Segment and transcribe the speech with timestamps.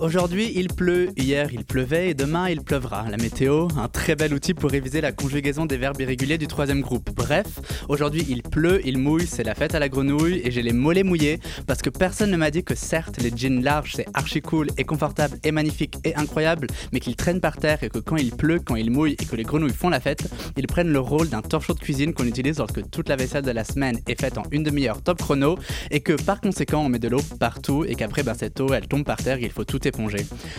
[0.00, 3.04] Aujourd'hui, il pleut, hier il pleuvait et demain il pleuvra.
[3.10, 6.80] La météo, un très bel outil pour réviser la conjugaison des verbes irréguliers du troisième
[6.80, 7.10] groupe.
[7.14, 7.46] Bref,
[7.86, 11.02] aujourd'hui il pleut, il mouille, c'est la fête à la grenouille et j'ai les mollets
[11.02, 14.68] mouillés parce que personne ne m'a dit que certes les jeans larges c'est archi cool
[14.78, 18.30] et confortable et magnifique et incroyable, mais qu'ils traînent par terre et que quand il
[18.30, 21.28] pleut, quand il mouille et que les grenouilles font la fête, ils prennent le rôle
[21.28, 24.38] d'un torchon de cuisine qu'on utilise lorsque toute la vaisselle de la semaine est faite
[24.38, 25.58] en une demi-heure top chrono
[25.90, 28.88] et que par conséquent on met de l'eau partout et qu'après ben, cette eau elle
[28.88, 29.89] tombe par terre, il faut tout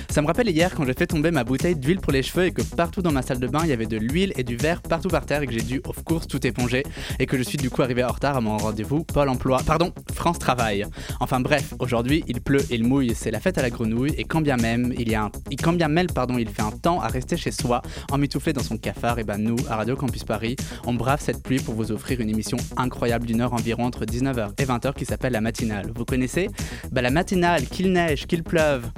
[0.09, 2.51] ça me rappelle hier quand j'ai fait tomber ma bouteille d'huile pour les cheveux et
[2.51, 4.81] que partout dans ma salle de bain il y avait de l'huile et du verre
[4.81, 6.83] partout par terre et que j'ai dû of course tout éponger
[7.19, 9.91] et que je suis du coup arrivé en retard à mon rendez-vous Pôle emploi, pardon,
[10.13, 10.85] France Travail.
[11.19, 14.23] Enfin bref, aujourd'hui il pleut et il mouille, c'est la fête à la grenouille et
[14.23, 17.01] quand bien même il y a un, quand bien même pardon, il fait un temps
[17.01, 20.55] à rester chez soi, emmitouflé dans son cafard, et ben nous à Radio Campus Paris,
[20.85, 24.51] on brave cette pluie pour vous offrir une émission incroyable d'une heure environ entre 19h
[24.57, 25.91] et 20h qui s'appelle la matinale.
[25.95, 26.49] Vous connaissez?
[26.91, 28.89] Bah la matinale, qu'il neige, qu'il pleuve.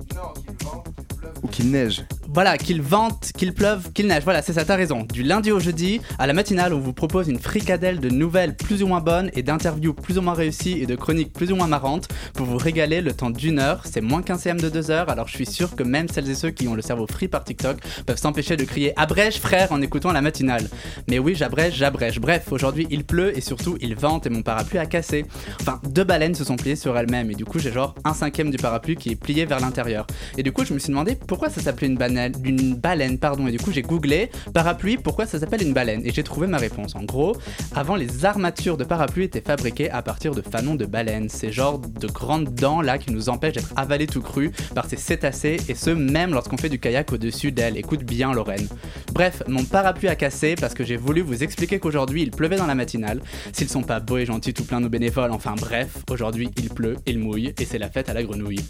[1.42, 2.06] Ou qu'il neige.
[2.34, 4.24] Voilà, qu'il vente, qu'il pleuve, qu'il neige.
[4.24, 5.06] Voilà, c'est ça, t'as raison.
[5.14, 8.82] Du lundi au jeudi, à la matinale, on vous propose une fricadelle de nouvelles plus
[8.82, 11.68] ou moins bonnes et d'interviews plus ou moins réussies et de chroniques plus ou moins
[11.68, 13.84] marrantes pour vous régaler le temps d'une heure.
[13.86, 16.34] C'est moins qu'un CM de deux heures, alors je suis sûr que même celles et
[16.34, 19.80] ceux qui ont le cerveau free par TikTok peuvent s'empêcher de crier abrège frère en
[19.84, 20.68] écoutant la matinale.
[21.08, 22.20] Mais oui, j'abrège, j'abrège.
[22.20, 25.26] Bref, aujourd'hui il pleut et surtout il vente et mon parapluie a cassé.
[25.62, 28.50] Enfin, deux baleines se sont pliées sur elles-mêmes et du coup j'ai genre un cinquième
[28.50, 30.08] du parapluie qui est plié vers l'intérieur.
[30.36, 33.48] Et du coup je me suis demandé pourquoi ça s'appelait une, une baleine, pardon.
[33.48, 36.02] Et du coup, j'ai googlé parapluie, pourquoi ça s'appelle une baleine?
[36.06, 36.96] Et j'ai trouvé ma réponse.
[36.96, 37.36] En gros,
[37.76, 41.30] avant, les armatures de parapluie étaient fabriquées à partir de fanons de baleine.
[41.30, 44.98] Ces genres de grandes dents là qui nous empêchent d'être avalés tout cru par ces
[44.98, 47.78] cétacés, et ce même lorsqu'on fait du kayak au-dessus d'elles.
[47.78, 48.68] Écoute bien, Lorraine.
[49.14, 52.68] Bref, mon parapluie a cassé parce que j'ai voulu vous expliquer qu'aujourd'hui il pleuvait dans
[52.68, 53.22] la matinale.
[53.52, 56.98] S'ils sont pas beaux et gentils tout plein nos bénévoles, enfin bref, aujourd'hui il pleut,
[57.06, 58.64] il mouille et c'est la fête à la grenouille.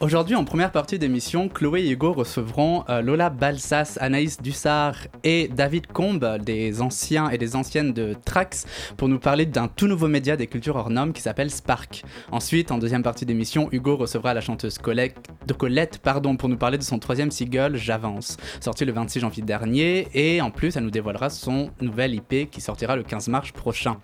[0.00, 4.94] Aujourd'hui, en première partie d'émission, Chloé et Hugo recevront euh, Lola Balsas, Anaïs Dussard
[5.24, 8.64] et David Combe, des anciens et des anciennes de Trax,
[8.96, 12.04] pour nous parler d'un tout nouveau média des cultures hors normes qui s'appelle Spark.
[12.30, 15.16] Ensuite, en deuxième partie d'émission, Hugo recevra la chanteuse Colette,
[15.48, 19.42] de Colette pardon, pour nous parler de son troisième single, J'avance, sorti le 26 janvier
[19.42, 23.50] dernier, et en plus, elle nous dévoilera son nouvel IP qui sortira le 15 mars
[23.50, 23.96] prochain.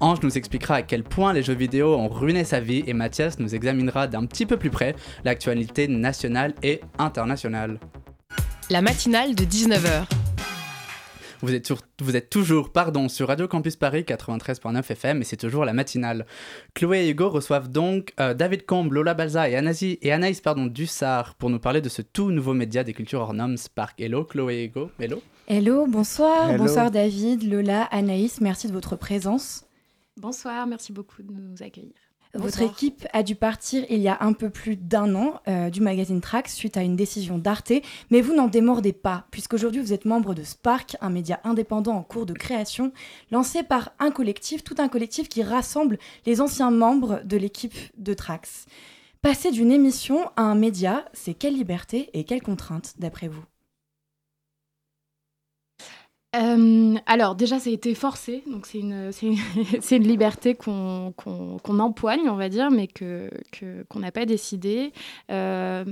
[0.00, 3.38] Ange nous expliquera à quel point les jeux vidéo ont ruiné sa vie, et Mathias
[3.38, 4.94] nous examinera d'un petit peu plus près
[5.24, 7.78] la actualité nationale et internationale.
[8.70, 10.04] La matinale de 19h.
[11.42, 15.64] Vous êtes, vous êtes toujours pardon, sur Radio Campus Paris 93.9 FM et c'est toujours
[15.64, 16.26] la matinale.
[16.74, 19.54] Chloé et Hugo reçoivent donc euh, David Combe, Lola Balza et,
[20.02, 23.34] et Anaïs pardon, Dussard pour nous parler de ce tout nouveau média des cultures hors
[23.34, 24.00] normes Spark.
[24.00, 25.22] Hello Chloé et Hugo, hello.
[25.46, 29.64] Hello, bonsoir, bonsoir David, Lola, Anaïs, merci de votre présence.
[30.16, 32.07] Bonsoir, merci beaucoup de nous accueillir.
[32.34, 35.80] Votre équipe a dû partir il y a un peu plus d'un an euh, du
[35.80, 37.72] magazine Trax suite à une décision d'Arte,
[38.10, 42.02] mais vous n'en démordez pas, puisqu'aujourd'hui vous êtes membre de Spark, un média indépendant en
[42.02, 42.92] cours de création,
[43.30, 48.12] lancé par un collectif, tout un collectif qui rassemble les anciens membres de l'équipe de
[48.12, 48.66] Trax.
[49.22, 53.44] Passer d'une émission à un média, c'est quelle liberté et quelle contrainte d'après vous?
[56.36, 59.10] Euh, alors déjà, ça a été forcé, donc c'est une,
[59.80, 63.30] c'est une, liberté qu'on, qu'on, empoigne, on va dire, mais que,
[63.88, 64.92] qu'on n'a pas décidé.
[65.30, 65.84] Euh,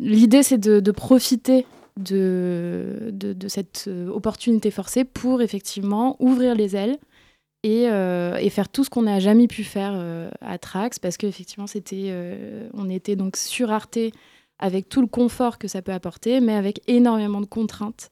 [0.00, 1.64] l'idée, c'est de, profiter
[1.96, 6.98] de, de, cette opportunité forcée pour effectivement ouvrir les ailes
[7.62, 9.94] et, euh, et faire tout ce qu'on n'a jamais pu faire
[10.40, 12.12] à Trax, parce qu'effectivement, c'était,
[12.74, 13.98] on était donc sur Arte
[14.62, 18.10] avec tout le confort que ça peut apporter, mais avec énormément de contraintes.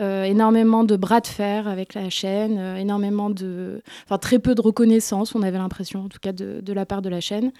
[0.00, 4.54] Euh, énormément de bras de fer avec la chaîne, euh, énormément de, enfin très peu
[4.54, 7.52] de reconnaissance, on avait l'impression en tout cas de, la part de la chaîne.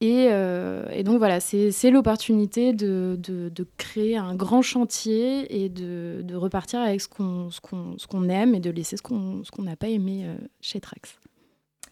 [0.00, 6.80] Et, euh, donc voilà, c'est l'opportunité de, de, créer un grand chantier et de, repartir
[6.80, 10.26] avec ce qu'on aime et de laisser ce qu'on n'a pas aimé
[10.60, 11.18] chez Trax.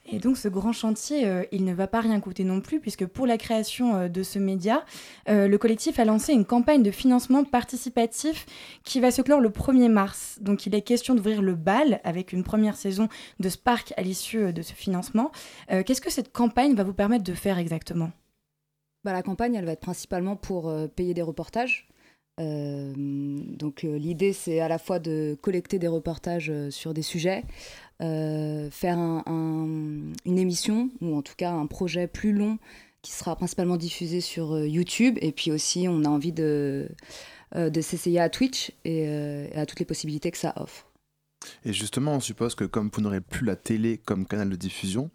[0.05, 3.07] Et donc ce grand chantier, euh, il ne va pas rien coûter non plus, puisque
[3.07, 4.85] pour la création euh, de ce média,
[5.29, 8.47] euh, le collectif a lancé une campagne de financement participatif
[8.83, 10.39] qui va se clore le 1er mars.
[10.41, 13.09] Donc il est question d'ouvrir le bal avec une première saison
[13.39, 15.31] de Spark à l'issue de ce financement.
[15.69, 18.11] Qu'est-ce que cette campagne va vous permettre de faire exactement?
[19.05, 21.89] Bah, La campagne, elle va être principalement pour payer des reportages.
[22.39, 27.45] donc l'idée, c'est à la fois de collecter des reportages sur des sujets,
[28.71, 32.59] faire une émission, ou en tout cas un projet plus long
[33.03, 35.19] qui sera principalement diffusé sur YouTube.
[35.21, 36.89] Et puis aussi, on a envie de,
[37.55, 39.09] de s'essayer à Twitch et
[39.55, 40.87] à toutes les possibilités que ça offre.
[41.65, 45.11] Et justement, on suppose que comme vous n'aurez plus la télé comme canal de diffusion,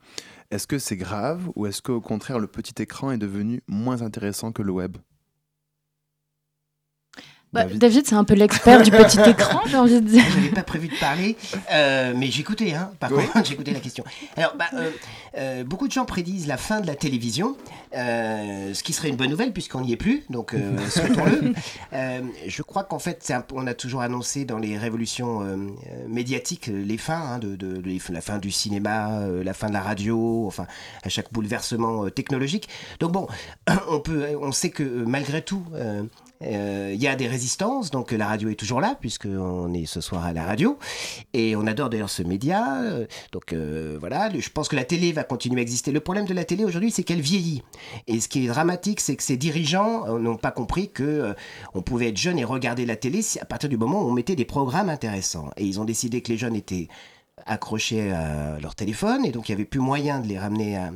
[0.51, 4.51] est-ce que c'est grave ou est-ce qu'au contraire le petit écran est devenu moins intéressant
[4.51, 4.98] que le web?
[7.54, 10.24] Bah, David, c'est un peu l'expert du petit écran, j'ai envie de dire.
[10.34, 11.38] J'avais pas prévu de parler,
[11.72, 14.04] euh, mais j'écoutais, hein, par contre, j'écoutais la question.
[14.36, 14.92] Alors, bah, euh,
[15.38, 17.56] euh, beaucoup de gens prédisent la fin de la télévision,
[17.94, 20.54] ce qui serait une bonne nouvelle puisqu'on n'y est plus, donc
[20.90, 21.54] souhaitons-le.
[22.48, 25.42] je crois qu'en fait, on a toujours annoncé dans les révolutions
[26.08, 30.46] médiatiques les fins, hein, de, de, la fin du cinéma, la fin de la radio,
[30.48, 30.68] enfin,
[31.04, 32.68] à chaque bouleversement technologique.
[33.00, 33.28] Donc bon,
[33.90, 36.04] on, peut, on sait que malgré tout, euh,
[36.42, 40.25] il y a des résistances, donc la radio est toujours là, puisqu'on est ce soir
[40.25, 40.78] à la radio.
[41.34, 42.81] Et on adore d'ailleurs ce média.
[42.81, 45.92] Euh, donc euh, voilà, je pense que la télé va continuer à exister.
[45.92, 47.63] Le problème de la télé aujourd'hui, c'est qu'elle vieillit.
[48.07, 51.36] Et ce qui est dramatique, c'est que ces dirigeants n'ont pas compris que
[51.74, 54.36] on pouvait être jeune et regarder la télé à partir du moment où on mettait
[54.36, 55.50] des programmes intéressants.
[55.57, 56.88] Et ils ont décidé que les jeunes étaient
[57.45, 60.92] accrochés à leur téléphone, et donc il n'y avait plus moyen de les ramener à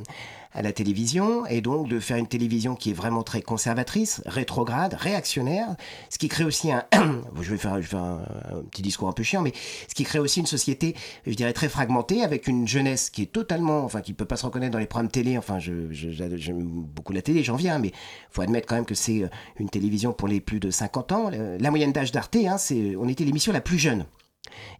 [0.53, 4.93] à la télévision et donc de faire une télévision qui est vraiment très conservatrice, rétrograde,
[4.95, 5.75] réactionnaire,
[6.09, 6.85] ce qui crée aussi un,
[7.41, 8.21] je vais faire, je vais faire un,
[8.69, 9.53] petit discours un peu chiant, mais
[9.87, 10.95] ce qui crée aussi une société,
[11.25, 14.45] je dirais très fragmentée, avec une jeunesse qui est totalement, enfin qui peut pas se
[14.45, 15.37] reconnaître dans les programmes télé.
[15.37, 17.91] Enfin, je, j'aime beaucoup la télé, j'en viens, mais
[18.29, 21.31] faut admettre quand même que c'est euh, une télévision pour les plus de 50 ans.
[21.31, 24.05] La moyenne d'âge d'Arte, hein, c'est, on était l'émission la plus jeune.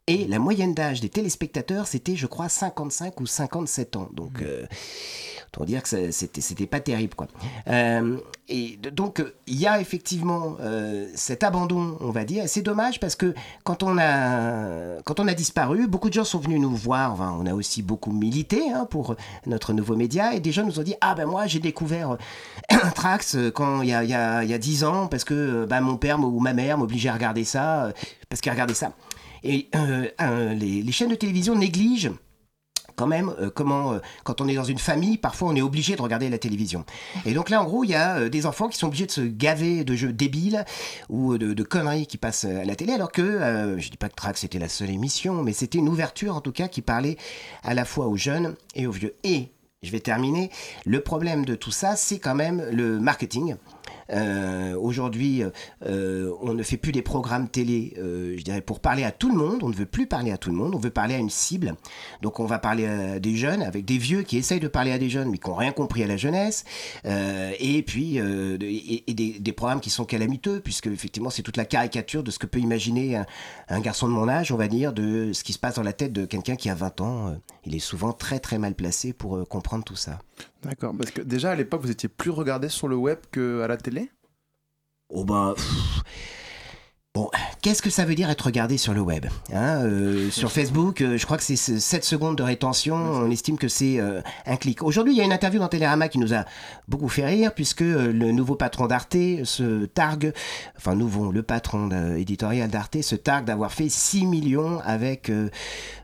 [0.07, 4.09] Et la moyenne d'âge des téléspectateurs, c'était, je crois, 55 ou 57 ans.
[4.13, 4.45] Donc, mmh.
[4.45, 4.65] euh,
[5.51, 7.27] pour dire que c'était pas terrible quoi.
[7.67, 8.17] Euh,
[8.47, 12.45] et donc il y a effectivement euh, cet abandon, on va dire.
[12.47, 13.33] C'est dommage parce que
[13.63, 17.17] quand on a quand on a disparu, beaucoup de gens sont venus nous voir.
[17.19, 19.15] on a aussi beaucoup milité hein, pour
[19.45, 22.17] notre nouveau média et des gens nous ont dit ah ben moi j'ai découvert
[22.95, 24.03] Trax quand il y a
[24.43, 27.13] il y a dix ans parce que bah, mon père ou ma mère m'obligeait à
[27.13, 27.91] regarder ça
[28.29, 28.93] parce qu'ils regardaient ça.
[29.43, 32.11] Et euh, les chaînes de télévision négligent
[33.01, 35.95] quand même euh, comment, euh, quand on est dans une famille, parfois on est obligé
[35.95, 36.85] de regarder la télévision.
[37.25, 39.11] Et donc là, en gros, il y a euh, des enfants qui sont obligés de
[39.11, 40.65] se gaver de jeux débiles
[41.09, 44.41] ou de, conneries qui passent à la télé, alors que, je dis pas que Trax
[44.41, 47.17] c'était la seule émission, mais c'était une ouverture en tout cas qui parlait
[47.63, 49.15] à la fois aux jeunes et aux vieux.
[49.23, 49.49] Et,
[49.81, 50.51] je vais terminer,
[50.85, 53.55] le problème de tout ça, c'est quand même le marketing.
[54.09, 55.43] Euh, aujourd'hui,
[55.85, 59.29] euh, on ne fait plus des programmes télé, euh, je dirais, pour parler à tout
[59.29, 59.63] le monde.
[59.63, 60.75] On ne veut plus parler à tout le monde.
[60.75, 61.75] On veut parler à une cible.
[62.21, 64.97] Donc, on va parler à des jeunes, avec des vieux qui essayent de parler à
[64.97, 66.65] des jeunes, mais qui n'ont rien compris à la jeunesse.
[67.05, 72.31] et puis, et, des, programmes qui sont calamiteux, puisque effectivement, c'est toute la caricature de
[72.31, 73.25] ce que peut imaginer un,
[73.69, 75.93] un, garçon de mon âge, on va dire, de ce qui se passe dans la
[75.93, 77.35] tête de quelqu'un qui a 20 ans.
[77.65, 80.19] il est souvent très, très mal placé pour comprendre tout ça.
[80.63, 83.77] D'accord, parce que déjà à l'époque, vous étiez plus regardé sur le web qu'à la
[83.77, 84.00] télé?
[85.13, 85.55] Oh ben...
[87.13, 87.29] Bon,
[87.61, 91.17] qu'est-ce que ça veut dire être regardé sur le web hein, euh, Sur Facebook, euh,
[91.17, 94.81] je crois que c'est 7 secondes de rétention, on estime que c'est euh, un clic.
[94.81, 96.45] Aujourd'hui, il y a une interview dans Télérama qui nous a
[96.87, 100.31] beaucoup fait rire, puisque le nouveau patron d'Arte se targue,
[100.77, 105.29] enfin nouveau, le patron éditorial d'Arte se targue d'avoir fait 6 millions avec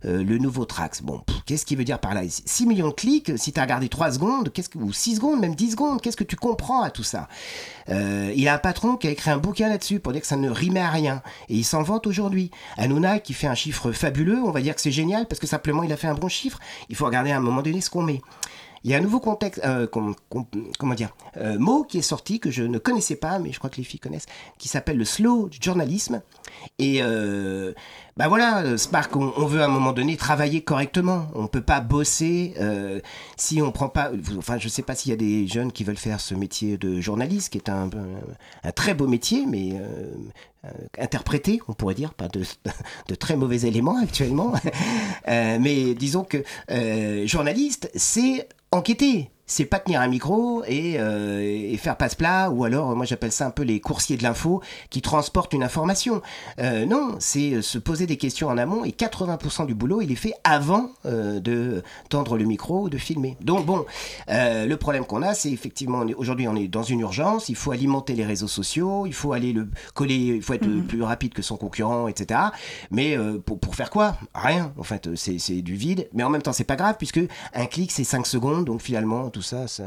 [0.03, 1.01] le nouveau Trax.
[1.03, 2.23] Bon, qu'est-ce qu'il veut dire par là?
[2.27, 5.39] 6 millions de clics, si tu as regardé 3 secondes, qu'est-ce que, ou 6 secondes,
[5.39, 7.29] même 10 secondes, qu'est-ce que tu comprends à tout ça?
[7.89, 10.49] Il a un patron qui a écrit un bouquin là-dessus pour dire que ça ne
[10.49, 12.51] rimait à rien et il s'en vante aujourd'hui.
[12.77, 15.83] Hanouna qui fait un chiffre fabuleux, on va dire que c'est génial parce que simplement
[15.83, 16.59] il a fait un bon chiffre.
[16.89, 18.21] Il faut regarder à un moment donné ce qu'on met.
[18.83, 22.51] Il y a un nouveau contexte, euh, comment dire, euh, mot qui est sorti que
[22.51, 24.27] je ne connaissais pas, mais je crois que les filles connaissent,
[24.59, 26.21] qui s'appelle le slow journalisme.
[26.79, 27.73] Et euh,
[28.17, 31.27] bah voilà, Spark, on, veut à un moment donné travailler correctement.
[31.35, 32.99] On peut pas bosser euh,
[33.35, 34.11] si on prend pas.
[34.37, 36.99] Enfin, je sais pas s'il y a des jeunes qui veulent faire ce métier de
[36.99, 37.89] journaliste, qui est un,
[38.75, 40.11] très beau métier, mais euh,
[40.97, 42.43] interprété, on pourrait dire, pas de,
[43.07, 44.53] de très mauvais éléments actuellement.
[45.27, 46.43] mais disons que
[47.25, 53.05] journaliste, c'est enquêter c'est pas tenir un micro euh, et, faire passe-plat, ou alors, moi
[53.05, 56.21] j'appelle ça un peu les coursiers de l'info qui transportent une information.
[56.59, 60.11] Euh, non, c'est euh, se poser des questions en amont et 80% du boulot, il
[60.11, 63.37] est fait avant de tendre le micro ou de filmer.
[63.39, 63.85] Donc bon,
[64.27, 68.13] le problème qu'on a, c'est effectivement, aujourd'hui on est dans une urgence, il faut alimenter
[68.13, 70.85] les réseaux sociaux, il faut aller le coller, il faut être mhm.
[70.85, 72.41] plus rapide que son concurrent, etc.
[72.91, 74.17] Mais pour, pour faire quoi?
[74.35, 77.21] Rien, en fait, c'est du vide, mais en même temps c'est pas grave puisque
[77.53, 79.83] un clic c'est 5 secondes, donc finalement tout ça, ça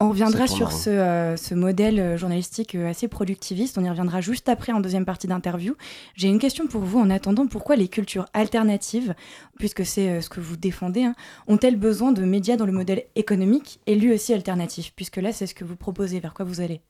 [0.00, 3.76] On reviendra sur ce, euh, ce, modèle euh, journalistique euh, assez productiviste.
[3.76, 5.76] On y reviendra juste après en deuxième partie d'interview.
[6.14, 7.46] J'ai une question pour vous en attendant.
[7.46, 9.14] Pourquoi les cultures alternatives,
[9.58, 11.14] puisque c'est ce que vous défendez, hein,
[11.48, 14.94] ont-elles besoin de médias dans le modèle économique et lui aussi alternatif?
[14.96, 16.18] Puisque là, c'est ce que vous proposez.
[16.18, 16.80] Vers quoi vous allez?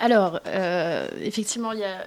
[0.00, 0.40] Alors,
[1.22, 2.04] effectivement, il y a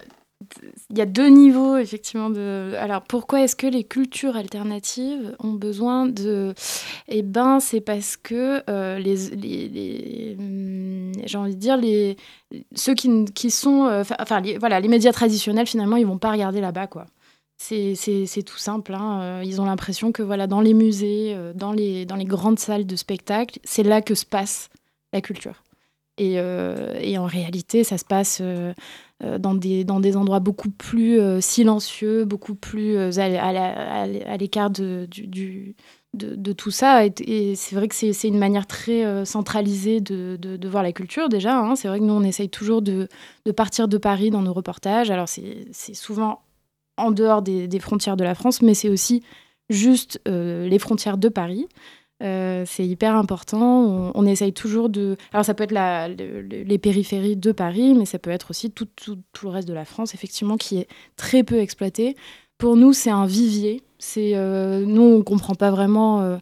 [0.90, 2.32] il y a deux niveaux, effectivement.
[2.80, 6.54] Alors, pourquoi est-ce que les cultures alternatives ont besoin de.
[7.08, 9.30] Eh ben, c'est parce que euh, les.
[9.36, 12.18] les, hum, J'ai envie de dire, les,
[12.76, 13.86] ceux qui, qui sont.
[13.86, 17.08] Euh, enfin, les, voilà, les médias traditionnels, finalement, ils vont pas regarder là-bas, quoi.
[17.58, 18.94] C'est tout simple.
[18.94, 19.22] Hein.
[19.22, 22.86] Euh, ils ont l'impression que voilà, dans les musées, dans les, dans les grandes salles
[22.86, 24.70] de spectacle, c'est là que se passe
[25.14, 25.64] la culture.
[26.18, 28.42] Et, et en réalité, ça se passe
[29.24, 34.70] euh, dans, des, dans des endroits beaucoup plus euh, silencieux, beaucoup plus euh, à, l'écart
[34.70, 35.08] de,
[36.56, 37.04] tout ça.
[37.04, 41.58] Et, c'est vrai que c'est une manière très centralisée de, voir la culture déjà.
[41.58, 41.76] Hein.
[41.76, 43.08] C'est vrai que nous, on essaye toujours de,
[43.56, 45.10] partir de Paris dans nos reportages.
[45.10, 46.42] Alors c'est souvent
[46.98, 49.24] en dehors des, frontières de la France, mais c'est aussi
[49.72, 51.68] juste les frontières de Paris.
[52.24, 54.12] Euh, c'est hyper important.
[54.16, 55.18] On, essaye toujours de.
[55.34, 59.20] Alors, ça peut être les périphéries de Paris, mais ça peut être aussi tout, tout,
[59.34, 62.16] tout, le reste de la France, effectivement, qui est très peu exploité.
[62.58, 63.84] Pour nous, c'est un vivier.
[64.00, 66.22] C'est euh, nous, on comprend pas vraiment.
[66.22, 66.38] Euh,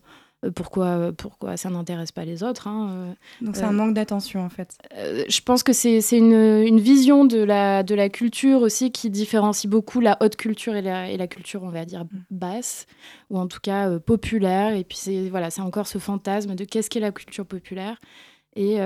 [0.52, 2.68] pourquoi, pourquoi ça n'intéresse pas les autres.
[2.68, 3.14] Hein, euh,
[3.46, 4.78] Donc c'est un euh, manque d'attention en fait.
[4.94, 9.70] je pense que c'est une, une, vision de la, de la culture aussi qui différencie
[9.70, 12.08] beaucoup la haute culture et la, et la culture, on va dire, mm.
[12.32, 12.86] basse,
[13.30, 14.76] ou en tout cas populaire.
[14.76, 18.00] Et puis c'est voilà, encore ce fantasme de qu'est-ce qu'est la culture populaire.
[18.56, 18.80] Et,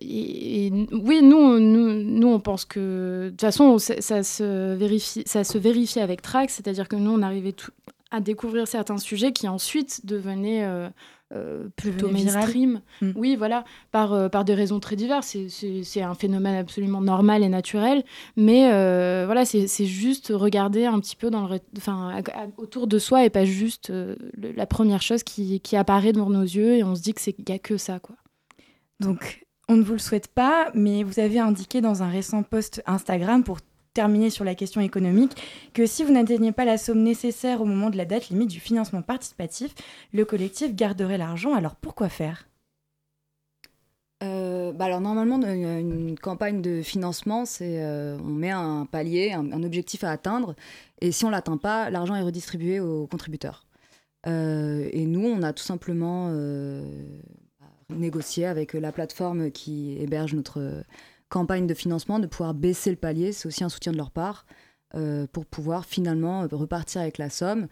[0.00, 5.22] et, oui, nous, nous, nous, on pense que de toute façon, ça, ça, se vérifie,
[5.26, 7.72] ça se vérifie avec Trax, c'est-à-dire que nous, on arrivait tout,
[8.10, 10.88] à découvrir certains sujets qui ensuite devenaient euh,
[11.32, 12.80] euh, plutôt mainstream.
[13.00, 13.12] Mm.
[13.14, 15.36] Oui, voilà, par, euh, par des raisons très diverses.
[15.48, 18.04] C'est un phénomène absolument normal et naturel,
[18.36, 18.68] mais
[19.24, 22.20] voilà, c'est juste regarder un petit peu dans le, enfin,
[22.56, 23.92] autour de soi et pas juste
[24.40, 27.54] la première chose qui, qui, apparaît devant nos yeux et on se dit qu'il n'y
[27.54, 28.00] a que ça.
[28.00, 28.16] Quoi.
[28.98, 32.82] Donc, on ne vous le souhaite pas, mais vous avez indiqué dans un récent post
[32.86, 33.60] Instagram pour
[33.94, 35.32] terminer sur la question économique,
[35.74, 38.60] que si vous n'atteignez pas la somme nécessaire au moment de la date limite du
[38.60, 39.74] financement participatif,
[40.12, 41.54] le collectif garderait l'argent.
[41.54, 42.46] Alors pourquoi faire?
[44.22, 49.62] Euh, bah alors normalement une, campagne de financement c'est euh, on met un palier un,
[49.62, 50.54] objectif à atteindre
[51.00, 53.64] et si on l'atteint pas l'argent est redistribué aux contributeurs
[54.26, 56.30] euh, et nous on a tout simplement
[57.88, 60.84] négocié avec la plateforme qui héberge notre
[61.30, 64.44] campagne de financement, de pouvoir baisser le palier, c'est aussi un soutien de leur part,
[64.94, 67.68] euh, pour pouvoir finalement euh, repartir avec la somme.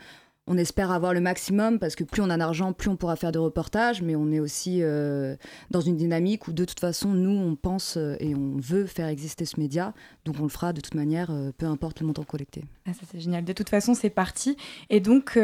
[0.50, 3.32] On espère avoir le maximum parce que plus on a d'argent, plus on pourra faire
[3.32, 5.36] de reportages, mais on est aussi euh,
[5.70, 9.44] dans une dynamique où de toute façon, nous, on pense et on veut faire exister
[9.44, 9.92] ce média,
[10.24, 12.64] donc on le fera de toute manière, peu importe le montant collecté.
[12.86, 13.44] Ah, ça c'est génial.
[13.44, 14.56] De toute façon, c'est parti.
[14.88, 15.38] Et donc,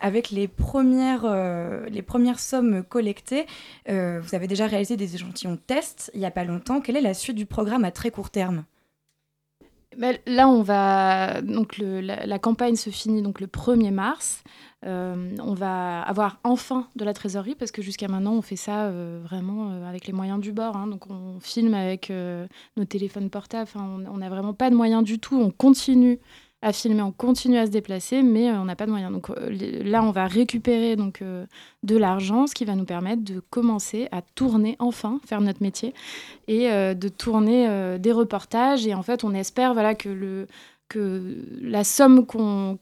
[0.00, 1.26] avec les premières,
[1.88, 3.46] les premières sommes collectées,
[3.86, 6.80] vous avez déjà réalisé des échantillons tests il n'y a pas longtemps.
[6.80, 8.64] Quelle est la suite du programme à très court terme?
[10.26, 14.42] Là, on va donc la, campagne se finit donc le 1er mars.
[14.86, 18.84] Euh, on va avoir enfin de la trésorerie parce que jusqu'à maintenant on fait ça
[18.84, 20.76] euh, vraiment euh, avec les moyens du bord.
[20.76, 20.86] Hein.
[20.86, 22.12] donc on filme avec
[22.76, 23.70] nos téléphones portables.
[23.74, 25.36] on n'a vraiment pas de moyens du tout.
[25.36, 26.20] On continue
[26.60, 29.12] à filmer, on continue à se déplacer, mais euh, on n'a pas de moyens.
[29.12, 29.50] Donc euh,
[29.84, 31.46] là, on va récupérer donc euh,
[31.84, 35.94] de l'argent, ce qui va nous permettre de commencer à tourner enfin, faire notre métier
[36.48, 38.86] et de tourner des reportages.
[38.86, 40.46] Et en fait, on espère voilà que le
[40.88, 42.78] que la somme qu'on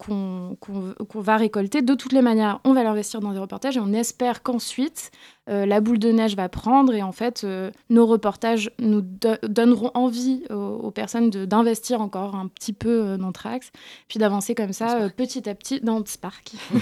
[1.14, 4.42] va récolter, de toutes les manières, on va l'investir dans des reportages et on espère
[4.42, 5.10] qu'ensuite,
[5.48, 9.02] euh, la boule de neige va prendre et en fait, euh, nos reportages nous
[9.42, 13.70] donneront envie aux, personnes d'investir encore un petit peu euh, dans Trax,
[14.08, 16.52] puis d'avancer comme ça, petit à petit, dans Spark.
[16.72, 16.80] le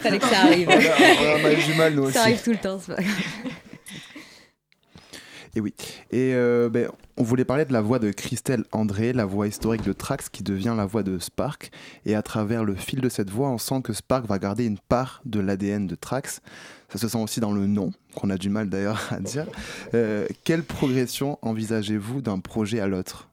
[0.00, 0.68] fait, que ça arrive.
[0.68, 2.14] On a, du mal, nous aussi.
[2.14, 3.04] Ça arrive tout le temps, Spark.
[5.56, 5.74] Et oui.
[6.10, 9.82] Et euh, ben, on voulait parler de la voix de Christelle André, la voix historique
[9.82, 11.70] de Trax qui devient la voix de Spark.
[12.06, 14.78] Et à travers le fil de cette voix, on sent que Spark va garder une
[14.78, 16.40] part de l'ADN de Trax.
[16.88, 19.46] Ça se sent aussi dans le nom, qu'on a du mal d'ailleurs à dire.
[19.94, 23.29] Euh, quelle progression envisagez-vous d'un projet à l'autre?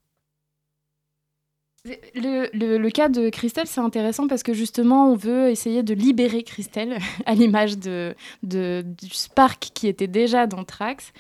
[2.16, 6.98] Le, cas de Christelle, c'est intéressant parce que justement, on veut essayer de libérer Christelle
[7.26, 11.14] à l'image de, du Spark qui était déjà dans Trax.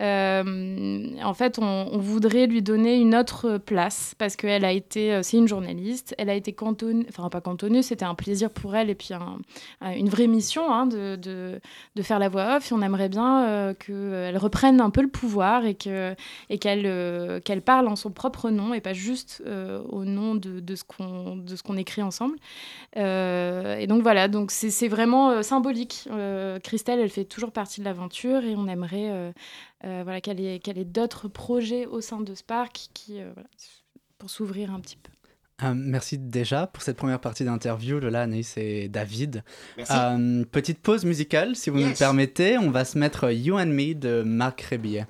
[0.00, 5.22] Euh, en fait, on, voudrait lui donner une autre place parce qu'elle a été, euh,
[5.22, 8.90] c'est une journaliste, elle a été cantonnée, enfin pas cantonnée, c'était un plaisir pour elle
[8.90, 9.10] et puis
[9.82, 12.70] une vraie mission hein, de, de, faire la voix off.
[12.70, 16.16] Et on aimerait bien euh, qu'elle reprenne un peu le pouvoir et qu'elle
[16.50, 19.42] et qu'elle qu'elle parle en son propre nom et pas juste
[19.90, 22.36] au nom nom de, de ce qu'on écrit ensemble.
[22.96, 26.08] Euh, et donc voilà, donc c'est vraiment euh, symbolique.
[26.10, 29.32] Euh, Christelle, elle fait toujours partie de l'aventure et on aimerait
[29.82, 33.18] voilà, qu'elle ait, qu'elle ait d'autres projets au sein de Spark qui,
[34.18, 35.10] pour s'ouvrir un petit peu.
[35.74, 39.42] merci déjà pour cette première partie d'interview, Lola, Anaïs et David.
[40.50, 42.56] petite pause musicale, si vous nous le permettez.
[42.56, 45.06] On va se mettre You and Me de Marc Rébillet.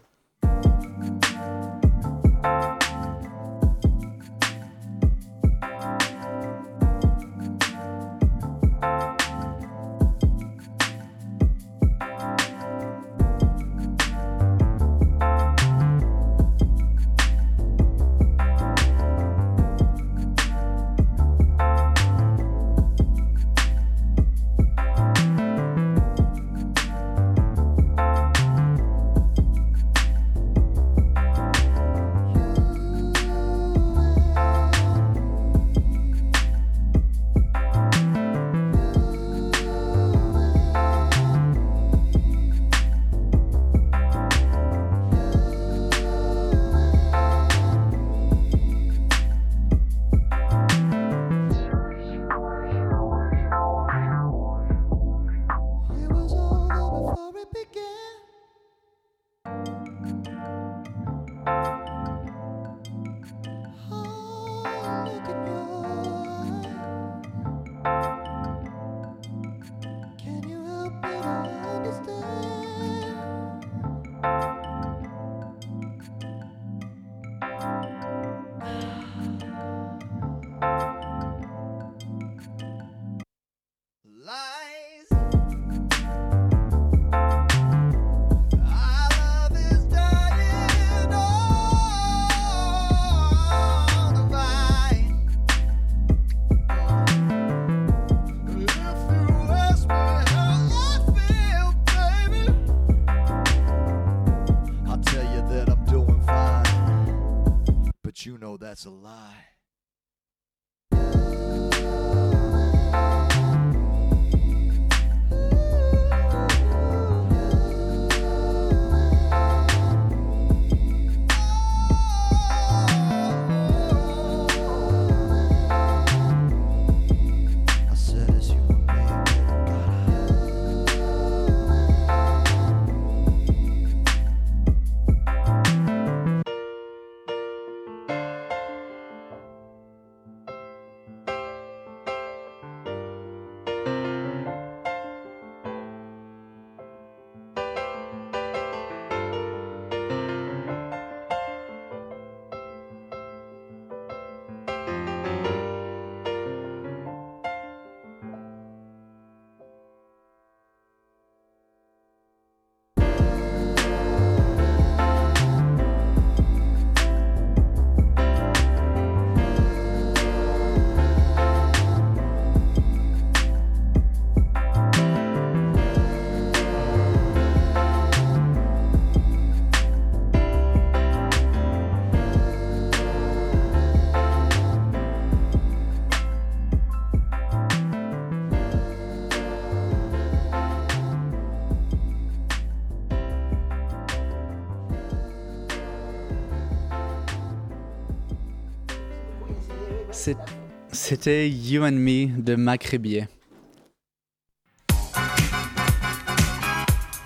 [201.25, 203.25] C'était You and Me de Mac Rébier.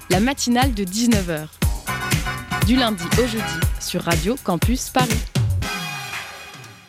[0.08, 1.48] La matinale de 19h.
[2.64, 3.42] Du lundi au jeudi
[3.80, 5.18] sur Radio Campus Paris.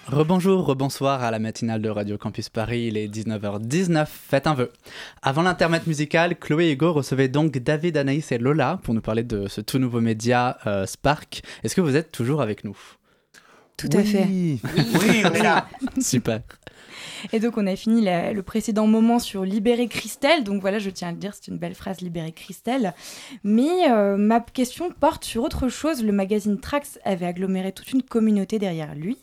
[0.06, 4.72] Rebonjour, rebonsoir à la matinale de Radio Campus Paris, il est 19h19, faites un vœu.
[5.24, 9.24] Avant l'intermède musical, Chloé et Hugo recevaient donc David, Anaïs et Lola pour nous parler
[9.24, 11.42] de ce tout nouveau média euh, Spark.
[11.64, 12.78] Est-ce que vous êtes toujours avec nous?
[13.78, 14.28] Tout à fait.
[14.28, 15.68] Oui, on est là.
[16.00, 16.42] Super.
[17.34, 20.44] Et donc, on a fini le précédent moment sur libérer Christelle.
[20.44, 22.94] Donc voilà, je tiens à le dire, c'est une belle phrase, libérer Christelle.
[23.44, 26.04] Mais euh, ma question porte sur autre chose.
[26.04, 29.18] Le magazine Trax avait aggloméré toute une communauté derrière lui.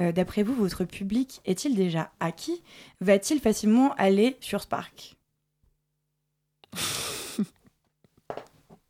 [0.00, 2.62] Euh, d'après vous, votre public est-il déjà acquis?
[3.00, 5.16] Va-t-il facilement aller sur Spark?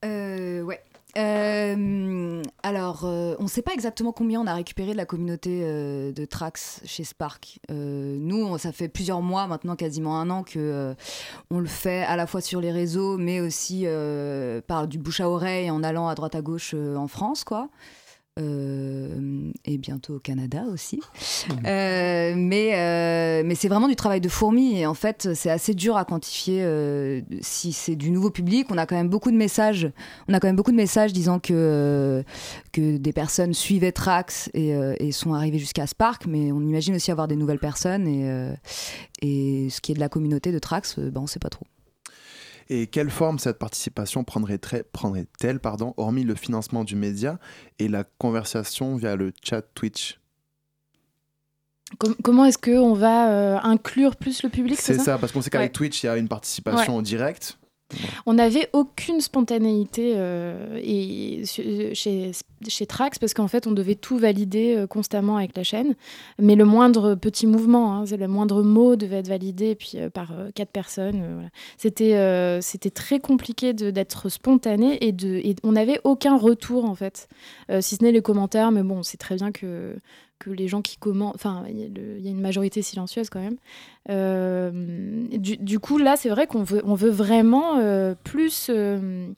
[0.05, 0.83] Euh, ouais.
[1.16, 5.61] Euh, alors, euh, on ne sait pas exactement combien on a récupéré de la communauté
[5.62, 7.59] euh, de Trax chez Spark.
[7.68, 10.94] nous, ça fait plusieurs mois maintenant, quasiment un an, que
[11.51, 13.87] on le fait à la fois sur les réseaux, mais aussi
[14.66, 17.68] par du bouche à oreille en allant à droite à gauche en France, quoi.
[18.38, 20.97] Euh, et bientôt au Canada aussi.
[20.97, 21.53] Mmh.
[21.66, 25.75] Euh, mais euh, mais c'est vraiment du travail de fourmi et en fait c'est assez
[25.75, 26.64] dur à quantifier
[27.40, 28.69] si c'est du nouveau public.
[28.71, 29.90] On a quand même beaucoup de messages.
[30.29, 32.25] On a quand même beaucoup de messages disant que
[32.73, 37.11] que des personnes suivaient Trax et, et sont arrivées jusqu'à Spark, mais on imagine aussi
[37.11, 38.55] avoir des nouvelles personnes et
[39.23, 41.66] et ce qui est de la communauté de Trax, ben on sait pas trop.
[42.72, 47.40] Et quelle forme cette participation prendrait-elle, pardon, hormis le financement du média
[47.80, 50.20] et la conversation via le chat Twitch?
[52.22, 55.72] Comment est-ce qu'on va euh, inclure plus le public C'est ça, parce qu'on sait qu'avec
[55.72, 57.59] Twitch, il y a une participation en direct.
[58.26, 62.33] On n'avait aucune spontanéité euh, et, chez,
[62.68, 65.94] chez Trax parce qu'en fait, on devait tout valider euh, constamment avec la chaîne.
[66.38, 70.33] Mais le moindre petit mouvement, hein, le moindre mot devait être validé puis, euh, par
[70.55, 71.50] quatre personnes.
[71.79, 77.29] C'était très compliqué d'être spontané et, de, on n'avait aucun retour en fait,
[77.81, 78.70] si ce n'est les commentaires.
[78.70, 79.96] Mais bon, c'est très bien que
[80.40, 83.59] que les gens qui commentent, enfin, il y, a une majorité silencieuse quand même.
[84.09, 84.70] Euh,
[85.31, 89.29] du, coup, là, c'est vrai qu'on veut, vraiment euh, plus, euh,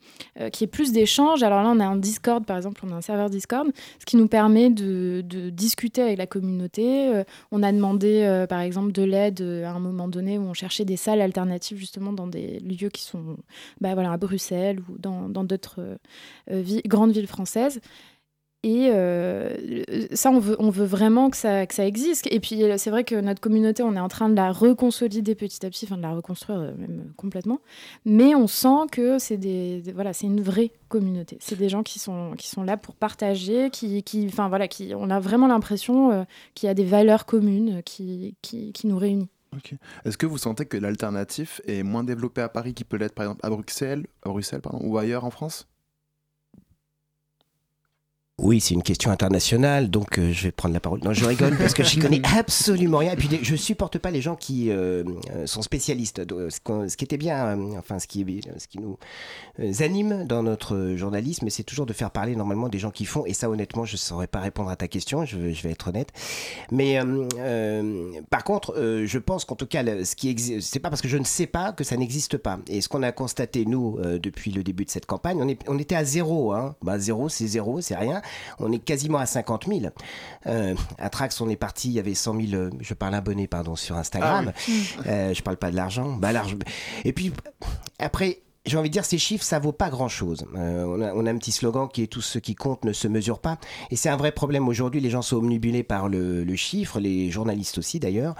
[0.53, 1.43] qu'il y ait plus d'échanges.
[1.43, 4.17] Alors là, on a un Discord, par exemple, on a un serveur Discord, ce qui
[4.17, 7.25] nous permet de, de discuter avec la communauté.
[7.51, 10.97] on a demandé, par exemple, de l'aide à un moment donné où on cherchait des
[10.97, 13.37] salles alternatives, justement, dans des lieux qui sont
[13.81, 15.99] bah, voilà, à Bruxelles ou dans d'autres
[16.87, 17.81] grandes villes françaises.
[18.65, 22.29] Et euh, ça, on veut, vraiment que ça, existe.
[22.31, 25.67] Et puis, c'est vrai que notre communauté, on est en train de la reconsolider petit
[25.67, 27.61] à petit, enfin de la reconstruire euh, même complètement.
[28.05, 31.39] Mais on sent que c'est des, voilà, une vraie communauté.
[31.41, 34.93] C'est des gens qui sont, qui sont là pour partager, qui, qui, enfin voilà, qui,
[34.97, 39.29] on a vraiment l'impression euh, qu'il y a des valeurs communes qui, qui, nous réunissent.
[40.05, 43.25] Est-ce que vous sentez que l'alternatif est moins développé à Paris qu'il peut l'être par
[43.25, 45.67] exemple à Bruxelles, Bruxelles pardon, ou ailleurs en France?
[48.39, 51.01] Oui, c'est une question internationale, donc euh, je vais prendre la parole.
[51.05, 53.13] Non, je rigole parce que je connais absolument rien.
[53.13, 56.23] Et puis je supporte pas les gens qui euh, euh, sont spécialistes.
[56.49, 58.25] Ce, qui était bien, enfin ce qui,
[58.57, 58.97] ce qui nous
[59.81, 63.27] anime dans notre journalisme, c'est toujours de faire parler normalement des gens qui font.
[63.27, 65.27] Et ça, honnêtement, je ne saurais pas répondre à ta question.
[65.27, 66.11] Je, vais être honnête.
[66.71, 66.99] Mais
[68.31, 71.19] par contre, je pense qu'en tout cas, ce qui existe, c'est pas parce que je
[71.19, 72.59] ne sais pas que ça n'existe pas.
[72.67, 75.79] Et ce qu'on a constaté nous depuis le début de cette campagne, on, est, on
[75.79, 76.53] était à zéro.
[76.53, 76.75] Hein.
[76.83, 78.22] Bah, zéro, c'est zéro, c'est rien
[78.59, 79.81] on est quasiment à 50 000.
[80.47, 83.47] Euh, à Trax, on est parti, il y avait 100 000, euh, je parle abonnés,
[83.47, 84.53] pardon, sur Instagram.
[84.57, 84.61] Ah
[85.07, 86.13] euh, je parle pas de l'argent.
[86.13, 86.57] Bah, l'argent.
[87.05, 87.33] Et puis,
[87.99, 90.45] après, j'ai envie de dire, ces chiffres, ça vaut pas grand-chose.
[90.57, 93.41] Euh, on, a, un petit slogan qui est tout ce qui compte ne se mesure
[93.41, 93.59] pas.
[93.91, 95.01] Et c'est un vrai problème aujourd'hui.
[95.01, 98.37] Les gens sont omnibulés par le, chiffre, les journalistes aussi d'ailleurs.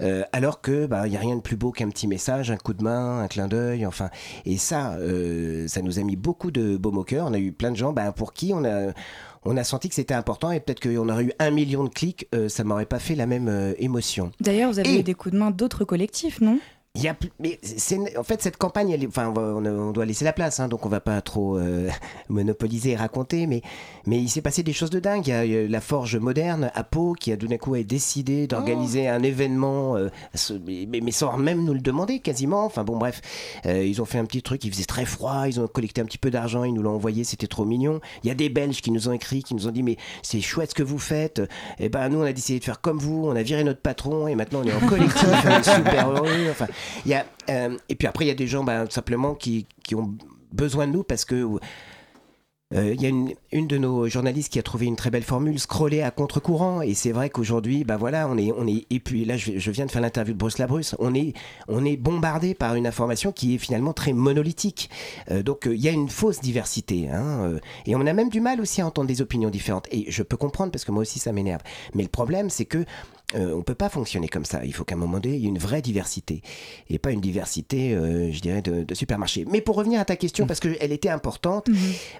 [0.00, 2.56] Euh, alors que bah, il y a rien de plus beau qu'un petit message, un
[2.56, 3.86] coup de main, un clin d'œil.
[3.86, 4.10] Enfin,
[4.44, 7.26] et ça, euh, ça nous a mis beaucoup de baume au cœur.
[7.28, 8.92] On a eu plein de gens bah, pour qui on a
[9.42, 12.28] on a senti que c'était important et peut-être qu'on aurait eu un million de clics,
[12.48, 14.32] ça m'aurait pas fait la même émotion.
[14.38, 16.58] D'ailleurs, vous avez eu des coups de main d'autres collectifs, non?
[16.96, 17.60] Il y a, mais
[18.16, 20.98] en fait, cette campagne, elle, enfin, on, doit laisser la place, hein, donc on va
[20.98, 21.88] pas trop euh,
[22.28, 23.62] monopoliser et raconter, mais,
[24.06, 25.28] mais il s'est passé des choses de dingue.
[25.28, 29.14] Il y a, la forge moderne à Pau qui a d'un coup décidé d'organiser oh.
[29.14, 30.08] un événement, euh,
[30.66, 32.64] mais, sans même nous le demander quasiment.
[32.64, 33.20] Enfin bon, bref,
[33.66, 36.06] euh, ils ont fait un petit truc, il faisait très froid, ils ont collecté un
[36.06, 38.00] petit peu d'argent, ils nous l'ont envoyé, c'était trop mignon.
[38.24, 40.40] Il y a des Belges qui nous ont écrit, qui nous ont dit, mais c'est
[40.40, 41.38] chouette ce que vous faites.
[41.78, 43.80] Et eh ben nous, on a décidé de faire comme vous, on a viré notre
[43.80, 46.48] patron et maintenant on est en collectif, on est super heureux.
[46.50, 46.66] Enfin,
[47.04, 49.66] il y a, euh, et puis après, il y a des gens bah, simplement qui,
[49.82, 50.14] qui, ont
[50.52, 51.46] besoin de nous parce que.
[52.72, 55.58] Euh, y a une, une, de nos journalistes qui a trouvé une très belle formule,
[55.58, 56.82] scroller à contre-courant.
[56.82, 59.70] Et c'est vrai qu'aujourd'hui, bah voilà, on est, on est, et puis là, je, je
[59.72, 61.32] viens de faire l'interview de Bruce Labrusse, on est,
[61.66, 64.88] on est bombardé par une information qui est finalement très monolithique.
[65.32, 68.60] Euh, donc il y a une fausse diversité, hein, et on a même du mal
[68.60, 69.88] aussi à entendre des opinions différentes.
[69.90, 71.62] Et je peux comprendre parce que moi aussi ça m'énerve.
[71.94, 72.84] Mais le problème, c'est que
[73.34, 74.64] euh, on peut pas fonctionner comme ça.
[74.64, 76.42] Il faut qu'à un moment donné, il y ait une vraie diversité
[76.88, 79.44] et pas une diversité, euh, je dirais, de, de supermarchés.
[79.50, 81.76] Mais pour revenir à ta question, parce qu'elle était importante, Mhm.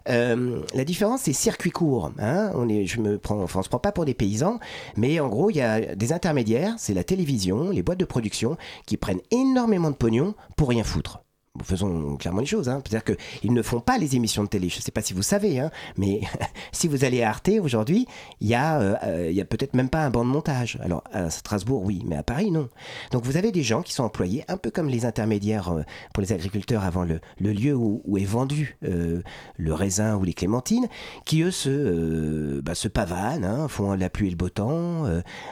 [0.09, 2.13] euh, la différence, c'est circuit court.
[2.19, 4.59] Hein on est, je me prends, enfin, on se prend pas pour des paysans,
[4.97, 8.57] mais en gros, il y a des intermédiaires, c'est la télévision, les boîtes de production,
[8.87, 11.23] qui prennent énormément de pognon pour rien foutre.
[11.65, 12.69] Faisons clairement les choses.
[12.69, 12.81] Hein.
[12.87, 14.69] C'est-à-dire qu'ils ne font pas les émissions de télé.
[14.69, 16.21] Je ne sais pas si vous savez, hein, mais
[16.73, 18.07] si vous allez à Arte aujourd'hui,
[18.41, 20.79] il y a, euh, euh, il y a peut-être même pas un banc de montage.
[20.81, 22.69] Alors à Strasbourg, oui, mais à Paris, non.
[23.11, 25.83] Donc vous avez des gens qui sont employés, un peu comme les intermédiaires euh,
[26.15, 29.21] pour les agriculteurs avant le, le lieu où, où est vendu euh,
[29.57, 30.87] le raisin ou les clémentines,
[31.27, 35.05] qui eux se, bah, se pavanent, hein, font la pluie et le beau temps,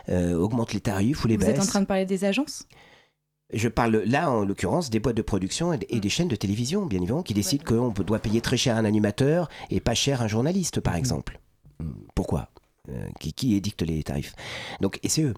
[0.08, 1.56] augmentent les tarifs ou les Vous baissent.
[1.56, 2.66] êtes en train de parler des agences?
[3.52, 6.84] Je parle là, en l'occurrence, des boîtes de production et, et des chaînes de télévision,
[6.84, 10.28] bien évidemment, qui décident qu'on doit payer très cher un animateur et pas cher un
[10.28, 11.40] journaliste, par exemple.
[12.14, 12.40] Pourquoi?
[12.40, 12.57] Euh,
[13.20, 14.34] qui, qui édicte les tarifs
[14.80, 15.34] Donc, et c'est eux.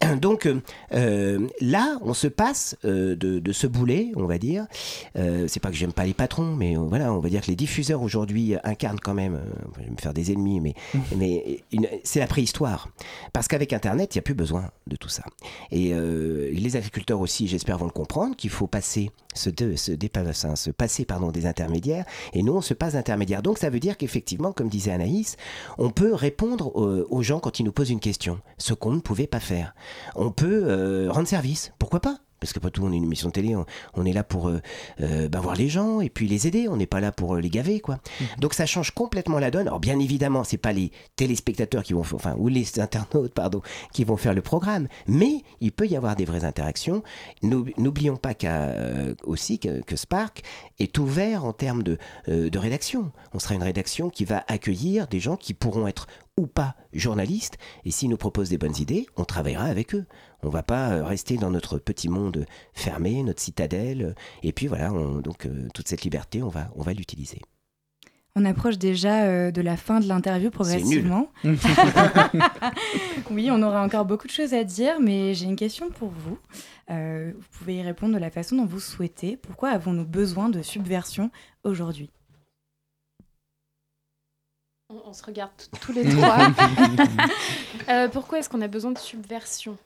[0.20, 0.60] Donc, euh,
[0.92, 4.66] euh, là, on se passe euh, de, de ce boulet, on va dire.
[5.16, 7.48] Euh, c'est pas que j'aime pas les patrons, mais euh, voilà, on va dire que
[7.48, 9.44] les diffuseurs aujourd'hui incarnent quand même, euh,
[9.78, 10.74] je vais me faire des ennemis, mais,
[12.04, 12.88] c'est la préhistoire.
[13.32, 15.24] Parce qu'avec Internet, il n'y a plus besoin de tout ça.
[15.70, 20.70] Et euh, les agriculteurs aussi, j'espère, vont le comprendre, qu'il faut passer, se, dé- se,
[20.70, 23.42] passer pardon, des intermédiaires, et nous, on se passe d'intermédiaires.
[23.42, 25.36] Donc ça veut dire qu'effectivement, comme disait Anaïs,
[25.78, 29.00] on peut répondre euh, aux gens quand ils nous posent une question, ce qu'on ne
[29.00, 29.74] pouvait pas faire.
[30.14, 32.18] On peut euh, rendre service, pourquoi pas?
[32.40, 35.28] Parce qu'après tout, on est une émission de télé, on, on est là pour euh,
[35.30, 36.68] bah, voir les gens et puis les aider.
[36.68, 38.00] On n'est pas là pour les gaver, quoi.
[38.38, 39.66] Donc ça change complètement la donne.
[39.66, 43.62] Alors bien évidemment, c'est pas les téléspectateurs qui vont, enfin ou les internautes, pardon,
[43.94, 47.02] qui vont faire le programme, mais il peut y avoir des vraies interactions.
[47.42, 50.42] N'oub- N'oublions pas euh, aussi que, que Spark
[50.78, 51.96] est ouvert en termes de,
[52.28, 53.10] euh, de rédaction.
[53.32, 56.08] On sera une rédaction qui va accueillir des gens qui pourront être
[56.40, 60.04] ou pas journalistes, et s'ils nous proposent des bonnes idées, on travaillera avec eux.
[60.42, 64.92] On va pas euh, rester dans notre petit monde fermé, notre citadelle, et puis voilà,
[64.92, 67.40] on- donc euh, toute cette liberté, on va, on va l'utiliser.
[68.36, 71.28] On approche déjà euh, de la fin de l'interview progressivement.
[73.30, 76.38] oui, on aura encore beaucoup de choses à dire, mais j'ai une question pour vous.
[76.90, 79.36] Euh, vous pouvez y répondre de la façon dont vous souhaitez.
[79.36, 81.30] Pourquoi avons-nous besoin de subversion
[81.62, 82.10] aujourd'hui?
[84.94, 86.48] On, on se regarde tous les trois.
[87.90, 89.76] Euh, pourquoi est-ce qu'on a besoin de subversion?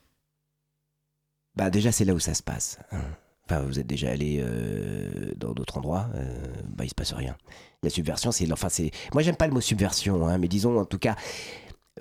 [1.57, 2.79] Bah déjà c'est là où ça se passe.
[2.93, 3.01] hein.
[3.45, 6.37] Enfin vous êtes déjà allé euh, dans d'autres endroits, euh,
[6.69, 7.37] bah il se passe rien.
[7.83, 10.85] La subversion c'est enfin c'est moi j'aime pas le mot subversion hein, mais disons en
[10.85, 11.17] tout cas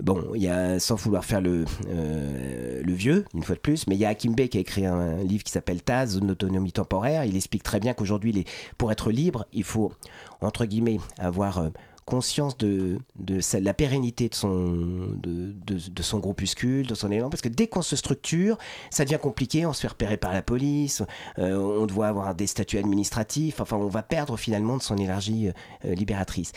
[0.00, 3.88] bon il y a sans vouloir faire le euh, le vieux une fois de plus
[3.88, 6.28] mais il y a Hakim Bey qui a écrit un, livre qui s'appelle Taz zone
[6.28, 8.44] d'autonomie temporaire il explique très bien qu'aujourd'hui
[8.76, 9.92] pour être libre il faut
[10.40, 11.70] entre guillemets avoir
[12.08, 17.42] conscience de, de la pérennité de son, de- de son groupuscule, de son élan, parce
[17.42, 18.56] que dès qu'on se structure,
[18.90, 21.02] ça devient compliqué, on se fait repérer par la police,
[21.38, 25.48] euh, on doit avoir des statuts administratifs, enfin on va perdre finalement de son énergie
[25.84, 26.52] euh, libératrice.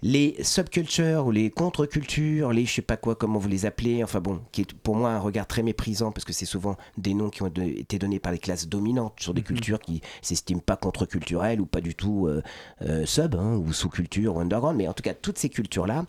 [0.00, 4.20] Les subcultures ou les contre-cultures, les je sais pas quoi, comment vous les appelez, enfin
[4.20, 7.30] bon, qui est pour moi un regard très méprisant parce que c'est souvent des noms
[7.30, 10.76] qui ont de- été donnés par les classes dominantes sur des cultures qui s'estiment pas
[10.76, 12.42] contre-culturelles ou pas du tout euh,
[12.82, 16.04] euh, sub hein, ou sous-culture ou underground, mais en tout cas toutes ces cultures-là,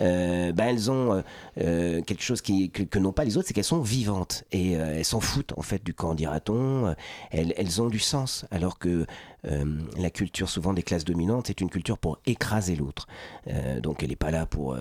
[0.00, 1.22] euh, bah, elles ont
[1.56, 5.04] quelque chose qui, que, que n'ont pas les autres, c'est qu'elles sont vivantes et elles
[5.04, 6.94] s'en foutent en fait du camp dira-t-on,
[7.30, 9.06] elles, elles ont du sens alors que
[9.44, 13.06] la culture souvent des classes dominantes c'est une culture pour écraser l'autre.
[13.48, 14.78] Euh, donc elle n'est pas là pour euh,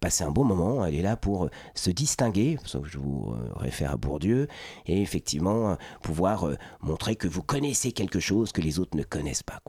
[0.00, 3.32] passer un bon moment, elle est là pour euh, se distinguer, sauf que je vous
[3.32, 4.48] euh, réfère à Bourdieu,
[4.86, 9.02] et effectivement euh, pouvoir euh, montrer que vous connaissez quelque chose que les autres ne
[9.02, 9.60] connaissent pas.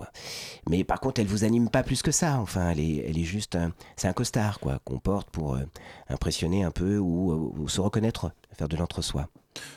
[0.69, 2.39] Mais par contre, elle vous anime pas plus que ça.
[2.39, 3.57] Enfin, elle est, juste,
[3.95, 5.63] c'est un costard quoi qu'on porte pour euh,
[6.09, 9.27] impressionner un peu ou, ou se reconnaître, faire de l'entre-soi.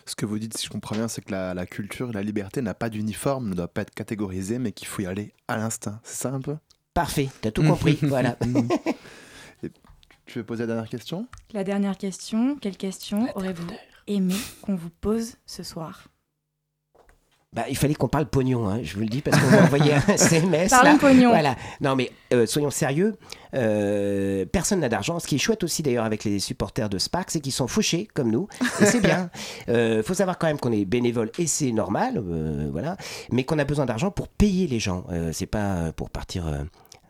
[0.07, 2.23] Ce que vous dites, si je comprends bien, c'est que la, la culture et la
[2.23, 5.57] liberté n'a pas d'uniforme, ne doit pas être catégorisée, mais qu'il faut y aller à
[5.57, 6.01] l'instinct.
[6.05, 6.57] C'est ça un peu?
[6.95, 7.99] Parfait, t'as tout compris.
[8.03, 8.37] voilà.
[10.25, 11.27] Tu veux poser la dernière question?
[11.53, 13.67] La dernière question, quelle question aurez-vous
[14.07, 16.09] aimé qu'on vous pose ce soir?
[17.55, 19.93] Bah, il fallait qu'on parle pognon, hein, je vous le dis, parce qu'on m'a envoyé
[19.93, 20.71] un SMS.
[20.71, 20.97] Là.
[20.99, 21.29] pognon.
[21.29, 21.55] Voilà.
[21.83, 23.15] Non, mais euh, soyons sérieux.
[23.55, 25.19] euh, personne n'a d'argent.
[25.19, 28.09] Ce qui est chouette aussi, d'ailleurs, avec les supporters de Spark, c'est qu'ils sont fauchés,
[28.15, 28.49] comme nous.
[28.81, 29.29] Et c'est bien.
[29.69, 32.97] Il faut savoir quand même qu'on est bénévole, et c'est normal, euh, voilà.
[33.31, 35.05] Mais qu'on a besoin d'argent pour payer les gens.
[35.13, 36.45] Euh, c'est pas pour partir.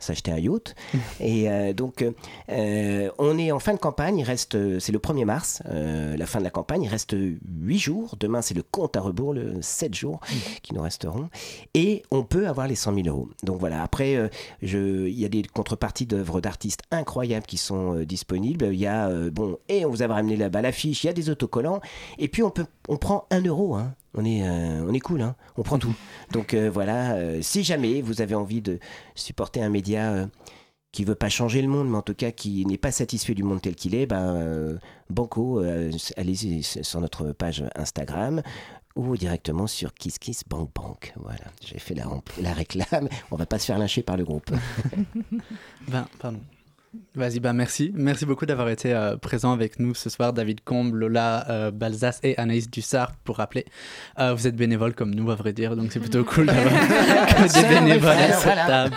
[0.03, 0.75] Euh, s'acheter un yacht.
[1.21, 2.05] Et donc,
[2.49, 6.45] on est en fin de campagne, il reste, c'est le 1er mars, la fin de
[6.45, 8.17] la campagne, il reste 8 jours.
[8.19, 10.21] Demain, c'est le compte à rebours, le 7 jours
[10.63, 11.29] qui nous resteront.
[11.75, 13.29] Et on peut avoir les 100 000 euros.
[13.43, 18.69] Donc voilà, après, il y a des contreparties d'œuvres d'artistes incroyables qui sont disponibles.
[18.73, 21.31] Il y a, bon, et on vous a ramené là-bas l'affiche, il y a des
[21.31, 21.81] autocollants.
[22.19, 23.75] Et puis, on, peut, on prend 1 euro.
[23.75, 25.95] Hein on est, euh, on est cool, hein on prend tout.
[26.33, 28.79] Donc euh, voilà, euh, si jamais vous avez envie de
[29.15, 30.29] supporter un média
[30.93, 33.43] qui veut pas changer le monde, mais en tout cas qui n'est pas satisfait du
[33.43, 35.63] monde tel qu'il est, ben, Banco,
[36.17, 38.43] allez-y sur notre page Instagram
[38.95, 41.15] ou directement sur Kiss Kiss Bank Bank.
[41.17, 42.05] Voilà, j'ai fait la,
[42.43, 43.09] la réclame.
[43.31, 44.51] On va pas se faire lyncher par le groupe.
[45.89, 46.41] ben, pardon.
[47.15, 47.91] Vas-y, bah merci.
[47.95, 52.21] Merci beaucoup d'avoir été euh, présent avec nous ce soir, David Combe, Lola euh, Balzas
[52.23, 53.65] et Anaïs Dussard, pour rappeler.
[54.19, 56.73] Euh, vous êtes bénévoles comme nous, à vrai dire, donc c'est plutôt cool d'avoir
[57.55, 58.97] des bénévoles à cette table.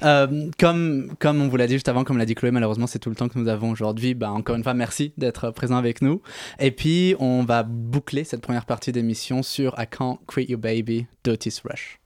[0.58, 3.10] comme, comme on vous l'a dit juste avant, comme l'a dit Chloé, malheureusement, c'est tout
[3.10, 4.14] le temps que nous avons aujourd'hui.
[4.14, 6.22] Bah, encore une fois, merci d'être présent avec nous.
[6.58, 11.06] Et puis, on va boucler cette première partie d'émission sur I Can't Quit Your Baby
[11.22, 12.00] d'Otis Rush.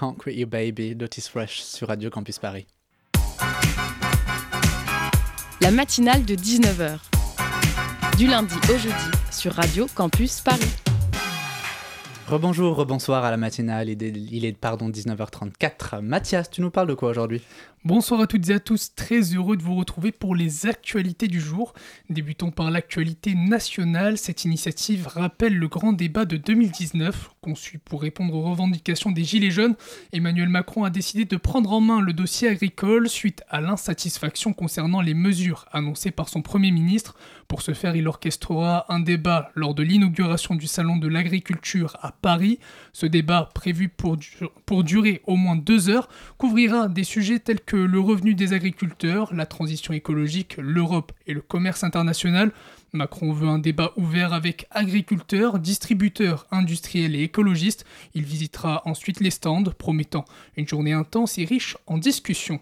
[0.00, 2.66] Can't Quit You Baby d'Otis Fresh sur Radio Campus Paris.
[5.60, 6.96] La matinale de 19h.
[8.16, 8.94] Du lundi au jeudi
[9.30, 10.79] sur Radio Campus Paris.
[12.30, 16.00] Rebonjour, rebonsoir à la matinale, il est, pardon 19h34.
[16.00, 17.42] Mathias, tu nous parles de quoi aujourd'hui?
[17.84, 21.40] Bonsoir à toutes et à tous, très heureux de vous retrouver pour les actualités du
[21.40, 21.72] jour.
[22.08, 24.16] Débutons par l'actualité nationale.
[24.16, 27.30] Cette initiative rappelle le grand débat de 2019.
[27.40, 29.74] Conçu pour répondre aux revendications des Gilets jaunes,
[30.12, 35.00] Emmanuel Macron a décidé de prendre en main le dossier agricole suite à l'insatisfaction concernant
[35.00, 37.16] les mesures annoncées par son Premier ministre.
[37.50, 42.12] Pour ce faire, il orchestrera un débat lors de l'inauguration du Salon de l'agriculture à
[42.12, 42.60] Paris.
[42.92, 44.16] Ce débat, prévu pour,
[44.84, 46.08] durer au moins deux heures,
[46.38, 51.40] couvrira des sujets tels que le revenu des agriculteurs, la transition écologique, l'Europe et le
[51.40, 52.52] commerce international.
[52.92, 57.84] Macron veut un débat ouvert avec agriculteurs, distributeurs, industriels et écologistes.
[58.14, 60.24] Il visitera ensuite les stands, promettant
[60.56, 62.60] une journée intense et riche en discussions.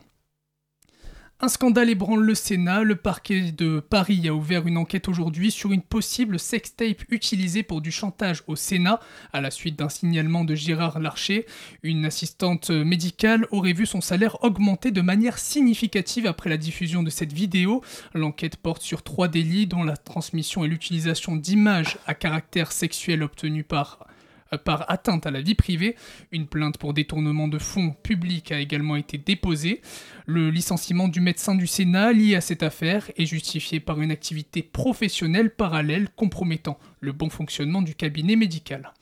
[1.40, 2.82] Un scandale ébranle le Sénat.
[2.82, 7.80] Le parquet de Paris a ouvert une enquête aujourd'hui sur une possible sextape utilisée pour
[7.80, 8.98] du chantage au Sénat
[9.32, 11.46] à la suite d'un signalement de Gérard Larcher.
[11.84, 17.10] Une assistante médicale aurait vu son salaire augmenter de manière significative après la diffusion de
[17.10, 17.84] cette vidéo.
[18.14, 23.62] L'enquête porte sur trois délits dont la transmission et l'utilisation d'images à caractère sexuel obtenues
[23.62, 24.07] par
[24.56, 25.96] par atteinte à la vie privée.
[26.32, 29.82] Une plainte pour détournement de fonds publics a également été déposée.
[30.26, 34.62] Le licenciement du médecin du Sénat lié à cette affaire est justifié par une activité
[34.62, 38.92] professionnelle parallèle compromettant le bon fonctionnement du cabinet médical.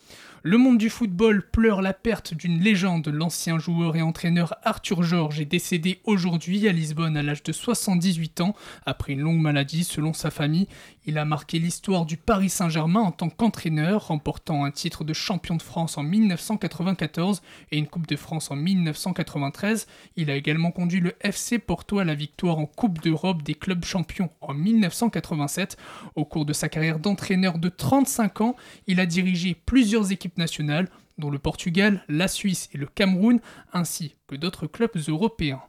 [0.49, 3.09] Le monde du football pleure la perte d'une légende.
[3.09, 8.43] L'ancien joueur et entraîneur Arthur Georges est décédé aujourd'hui à Lisbonne à l'âge de 78
[8.43, 10.69] ans après une longue maladie selon sa famille.
[11.05, 15.57] Il a marqué l'histoire du Paris Saint-Germain en tant qu'entraîneur, remportant un titre de champion
[15.57, 17.43] de France en 1994
[17.73, 19.89] et une Coupe de France en 1993.
[20.15, 23.85] Il a également conduit le FC Porto à la victoire en Coupe d'Europe des clubs
[23.85, 25.77] champions en 1987.
[26.15, 28.55] Au cours de sa carrière d'entraîneur de 35 ans,
[28.87, 33.41] il a dirigé plusieurs équipes nationales, dont le Portugal, la Suisse et le Cameroun,
[33.73, 35.63] ainsi que d'autres clubs européens.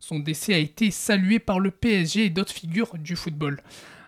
[0.00, 3.60] Son décès a été salué par le PSG et d'autres figures du football.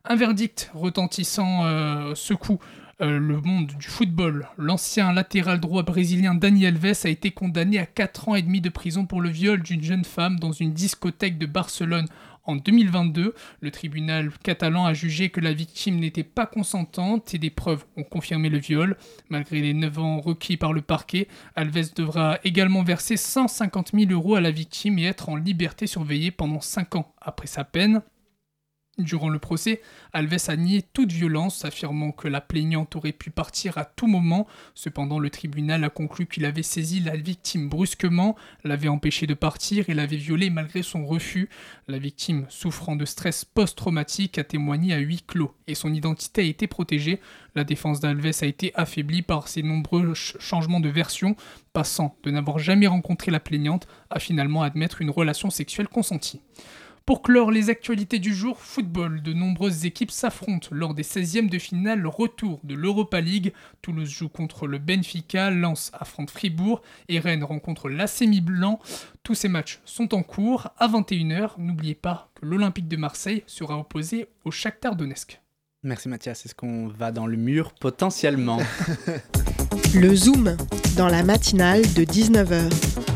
[0.04, 2.58] Un verdict retentissant euh, secoue
[3.00, 4.48] euh, le monde du football.
[4.56, 8.68] L'ancien latéral droit brésilien Daniel Alves a été condamné à 4 ans et demi de
[8.68, 12.06] prison pour le viol d'une jeune femme dans une discothèque de Barcelone
[12.48, 17.50] en 2022, le tribunal catalan a jugé que la victime n'était pas consentante et des
[17.50, 18.96] preuves ont confirmé le viol.
[19.28, 24.34] Malgré les 9 ans requis par le parquet, Alves devra également verser 150 000 euros
[24.34, 28.00] à la victime et être en liberté surveillée pendant 5 ans après sa peine.
[28.98, 29.80] Durant le procès,
[30.12, 34.48] Alves a nié toute violence, affirmant que la plaignante aurait pu partir à tout moment.
[34.74, 38.34] Cependant, le tribunal a conclu qu'il avait saisi la victime brusquement,
[38.64, 41.48] l'avait empêché de partir et l'avait violée malgré son refus.
[41.86, 46.44] La victime, souffrant de stress post-traumatique, a témoigné à huis clos et son identité a
[46.44, 47.20] été protégée.
[47.54, 51.36] La défense d'Alves a été affaiblie par ses nombreux changements de version,
[51.72, 56.40] passant de n'avoir jamais rencontré la plaignante à finalement admettre une relation sexuelle consentie.
[57.08, 61.58] Pour clore les actualités du jour, football, de nombreuses équipes s'affrontent lors des 16e de
[61.58, 63.54] finale retour de l'Europa League.
[63.80, 68.78] Toulouse joue contre le Benfica, Lens affronte Fribourg et Rennes rencontre l'Acemi Blanc.
[69.22, 70.68] Tous ces matchs sont en cours.
[70.76, 75.40] À 21h, n'oubliez pas que l'Olympique de Marseille sera opposé au Shakhtar Donetsk.
[75.84, 78.58] Merci Mathias, est-ce qu'on va dans le mur potentiellement
[79.94, 80.58] Le Zoom,
[80.98, 83.07] dans la matinale de 19h.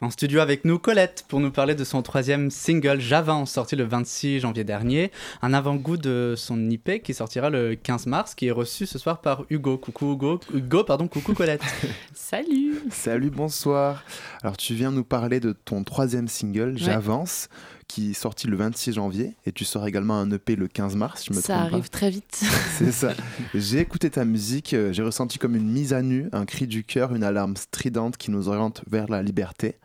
[0.00, 3.82] En studio avec nous, Colette, pour nous parler de son troisième single Javin, sorti le
[3.82, 5.10] 26 janvier dernier.
[5.42, 9.20] Un avant-goût de son IP qui sortira le 15 mars, qui est reçu ce soir
[9.20, 9.76] par Hugo.
[9.76, 11.62] Coucou Hugo, Hugo pardon, coucou Colette.
[12.14, 14.04] Salut Salut, bonsoir.
[14.42, 17.48] Alors tu viens nous parler de ton troisième single, J'avance
[17.88, 21.24] qui est sorti le 26 janvier et tu sors également un EP le 15 mars,
[21.26, 22.44] je me Ça arrive très vite.
[22.78, 23.14] C'est ça.
[23.54, 26.84] J'ai écouté ta musique, euh, j'ai ressenti comme une mise à nu, un cri du
[26.84, 29.76] cœur, une alarme stridente qui nous oriente vers la liberté.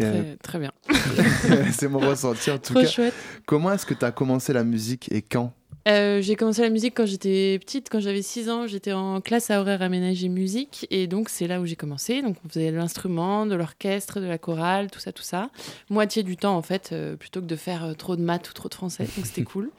[0.00, 0.72] Euh, très, bien.
[1.72, 3.14] c'est mon ressenti en tout Trop Chouette.
[3.46, 5.52] Comment est-ce que tu as commencé la musique et quand?
[5.86, 8.66] Euh, j'ai commencé la musique quand j'étais petite, quand j'avais 6 ans.
[8.66, 10.86] J'étais en classe à horaire aménagé musique.
[10.90, 12.22] Et donc, c'est là où j'ai commencé.
[12.22, 15.50] Donc, on faisait de l'instrument, de l'orchestre, de la chorale, tout ça, tout ça.
[15.88, 18.52] Moitié du temps, en fait, euh, plutôt que de faire euh, trop de maths ou
[18.52, 19.04] trop de français.
[19.16, 19.70] Donc, c'était cool.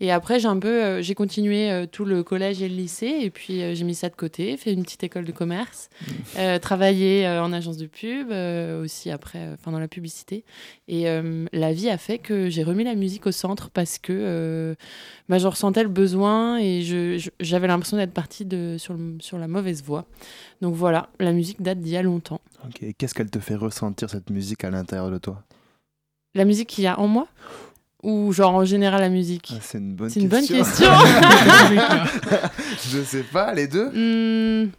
[0.00, 3.18] Et après, j'ai un peu, j'ai continué tout le collège et le lycée.
[3.20, 5.90] Et puis, j'ai mis ça de côté, fait une petite école de commerce,
[6.60, 8.32] travaillé en agence de pub,
[8.82, 10.44] aussi après, enfin, dans la publicité.
[10.88, 11.04] Et
[11.52, 14.74] la vie a fait que j'ai remis la musique au centre parce que
[15.28, 16.82] bah, je ressentais le besoin et
[17.40, 20.04] j'avais l'impression d'être partie de, sur, sur la mauvaise voie.
[20.60, 22.40] Donc voilà, la musique date d'il y a longtemps.
[22.66, 25.42] Ok, qu'est-ce qu'elle te fait ressentir cette musique à l'intérieur de toi?
[26.34, 27.28] La musique qu'il y a en moi?
[28.02, 29.52] Ou genre en général la musique?
[29.54, 30.22] Ah, C'est une bonne question.
[30.22, 30.90] Une bonne question.
[32.90, 34.70] je sais pas, les deux hmm,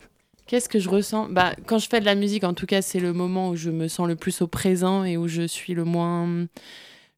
[0.46, 1.30] Qu'est-ce que je ressens?
[1.30, 3.70] Bah, Quand je fais de la musique, en tout cas, c'est le moment où je
[3.70, 6.48] me sens le plus au présent et où je suis le moins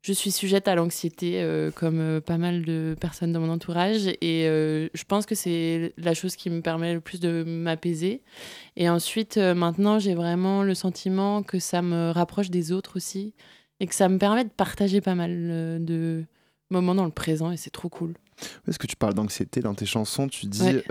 [0.06, 4.06] je suis sujette à l'anxiété, euh, comme euh, pas mal de personnes dans mon entourage.
[4.22, 8.22] Et euh, je pense que c'est la chose qui me permet le plus de m'apaiser.
[8.76, 13.34] Et ensuite, maintenant, j'ai vraiment le sentiment que ça me rapproche des autres aussi.
[13.80, 16.24] Et que ça me permet de partager pas mal de
[16.70, 17.52] moments dans le présent.
[17.52, 18.14] Et c'est trop cool.
[18.68, 20.28] Est-ce que tu parles d'anxiété dans tes chansons?
[20.28, 20.84] Tu dis Ouais.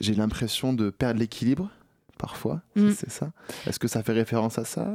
[0.00, 1.70] j'ai l'impression de perdre l'équilibre
[2.18, 2.90] parfois, Mm.
[2.90, 3.30] c'est ça?
[3.66, 4.92] Est-ce que ça fait référence à ça?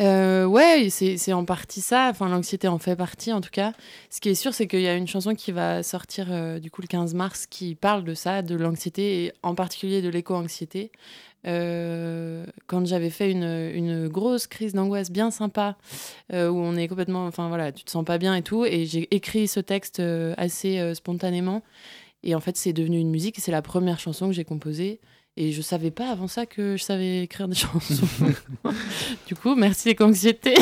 [0.00, 2.08] Euh, ouais, c'est en partie ça.
[2.10, 3.72] Enfin, l'anxiété en fait partie, en tout cas.
[4.08, 6.70] Ce qui est sûr, c'est qu'il y a une chanson qui va sortir euh, du
[6.70, 10.90] coup le 15 mars qui parle de ça, de l'anxiété et en particulier de l'éco-anxiété.
[11.46, 15.76] Euh, quand j'avais fait une, une grosse crise d'angoisse bien sympa,
[16.32, 18.86] euh, où on est complètement, enfin voilà, tu te sens pas bien et tout, et
[18.86, 20.02] j'ai écrit ce texte
[20.36, 21.62] assez spontanément.
[22.22, 23.36] Et en fait, c'est devenu une musique.
[23.38, 25.00] C'est la première chanson que j'ai composée.
[25.42, 28.06] Et je savais pas avant ça que je savais écrire des chansons.
[29.26, 30.54] du coup, merci l'éco-anxiété.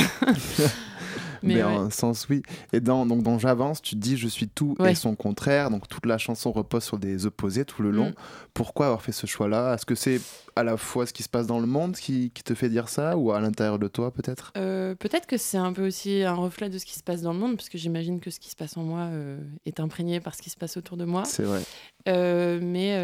[1.42, 1.72] Mais, Mais ouais.
[1.76, 2.42] en un sens, oui.
[2.72, 4.94] Et dans, donc, dans J'avance, tu dis je suis tout et Ouais.
[4.94, 5.70] son contraire.
[5.70, 8.10] Donc toute la chanson repose sur des opposés tout le long.
[8.10, 8.14] Mm.
[8.54, 9.74] Pourquoi avoir fait ce choix-là?
[9.74, 10.20] Est-ce que c'est
[10.56, 12.88] à la fois ce qui se passe dans le monde qui, qui te fait dire
[12.88, 14.52] ça ou à l'intérieur de toi peut-être?
[14.56, 17.32] Euh, Peut-être que c'est un peu aussi un reflet de ce qui se passe dans
[17.32, 20.18] le monde, parce que j'imagine que ce qui se passe en moi euh, est imprégné
[20.20, 21.24] par ce qui se passe autour de moi.
[21.24, 21.60] C'est vrai.
[22.08, 22.98] Euh, mais,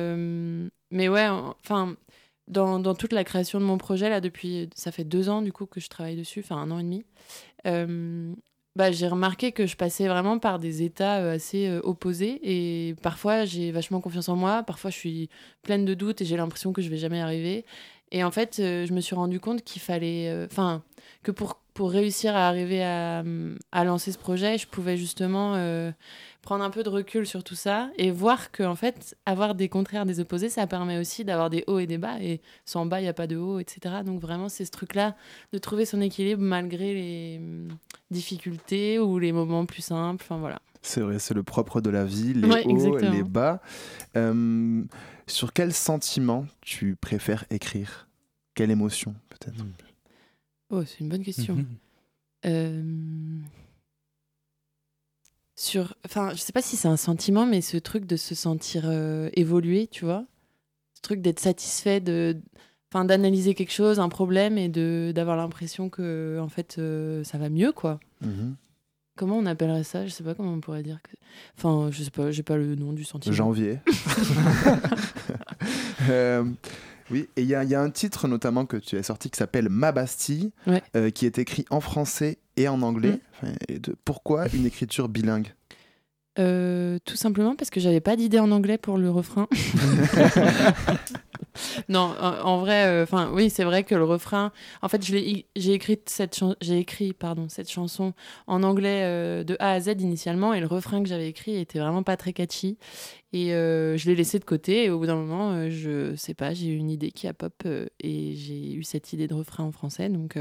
[0.91, 1.29] mais ouais,
[1.63, 1.95] enfin,
[2.49, 5.53] dans, dans toute la création de mon projet, là, depuis, ça fait deux ans, du
[5.53, 7.05] coup, que je travaille dessus, enfin, un an et demi,
[7.67, 8.33] euh,
[8.77, 12.41] bah, j'ai remarqué que je passais vraiment par des états euh, assez euh, opposés.
[12.43, 15.29] Et parfois, j'ai vachement confiance en moi, parfois, je suis
[15.63, 17.65] pleine de doutes et j'ai l'impression que je vais jamais arriver.
[18.11, 20.45] Et en fait, je me suis rendu compte qu'il fallait.
[20.45, 20.85] Enfin,
[21.25, 23.25] que pour, pour réussir à arriver à,
[23.73, 25.57] à lancer ce projet, je pouvais justement
[26.45, 29.69] prendre un peu de recul sur tout ça et voir que, en fait, avoir des
[29.69, 32.21] contraires, des opposés, ça permet aussi d'avoir des hauts et des bas.
[32.21, 33.97] Et sans bas, il n'y a pas de haut, etc.
[34.05, 35.17] Donc, vraiment, c'est ce truc-là
[35.53, 37.77] de trouver son équilibre malgré les hum,
[38.11, 40.23] difficultés ou les moments plus simples.
[40.25, 40.61] Enfin, voilà.
[40.83, 43.11] C'est vrai, c'est le propre de la vie, les Ouais, hauts, exactement.
[43.13, 43.61] les bas.
[44.17, 44.83] Euh,
[45.27, 48.07] sur quel sentiment tu préfères écrire?
[48.55, 49.65] Quelle émotion peut-être?
[50.71, 51.65] Oh, c'est une bonne question.
[52.47, 52.83] Euh,
[55.57, 58.85] Sur, enfin, je sais pas si c'est un sentiment, mais ce truc de se sentir
[58.87, 60.25] euh, évolué, tu vois,
[60.95, 62.37] ce truc d'être satisfait de,
[62.93, 67.39] enfin, d'analyser quelque chose, un problème, et de d'avoir l'impression que, en fait, euh, ça
[67.39, 68.01] va mieux, quoi.
[68.21, 68.57] Mhm.
[69.17, 70.07] Comment on appellerait ça?
[70.07, 70.99] Je sais pas comment on pourrait dire.
[71.01, 71.13] Que...
[71.57, 73.35] Enfin, je sais pas, j'ai pas le nom du sentiment.
[73.35, 73.79] Janvier.
[76.11, 76.45] Euh,
[77.11, 79.31] oui, et il y, a- il y a un titre notamment que tu as sorti
[79.31, 80.83] qui s'appelle Ma Bastille, Ouais.
[80.97, 83.13] euh, qui est écrit en français et en anglais.
[83.13, 83.19] Mm.
[83.43, 85.49] Enfin, et de- pourquoi une écriture bilingue?
[86.39, 89.47] Euh, tout simplement parce que j'avais pas d'idée en anglais pour le refrain.
[91.89, 94.51] non, en, en vrai, enfin oui, c'est vrai que le refrain.
[94.83, 98.15] En fait, j'ai écrit cette j'ai écrit pardon cette chanson
[98.47, 101.79] en anglais euh, de A à Z initialement et le refrain que j'avais écrit était
[101.79, 102.79] vraiment pas très catchy
[103.35, 106.35] et euh, je l'ai laissé de côté et au bout d'un moment, euh, je sais
[106.35, 109.35] pas, j'ai eu une idée qui a pop euh, et j'ai eu cette idée de
[109.35, 110.39] refrain en français donc.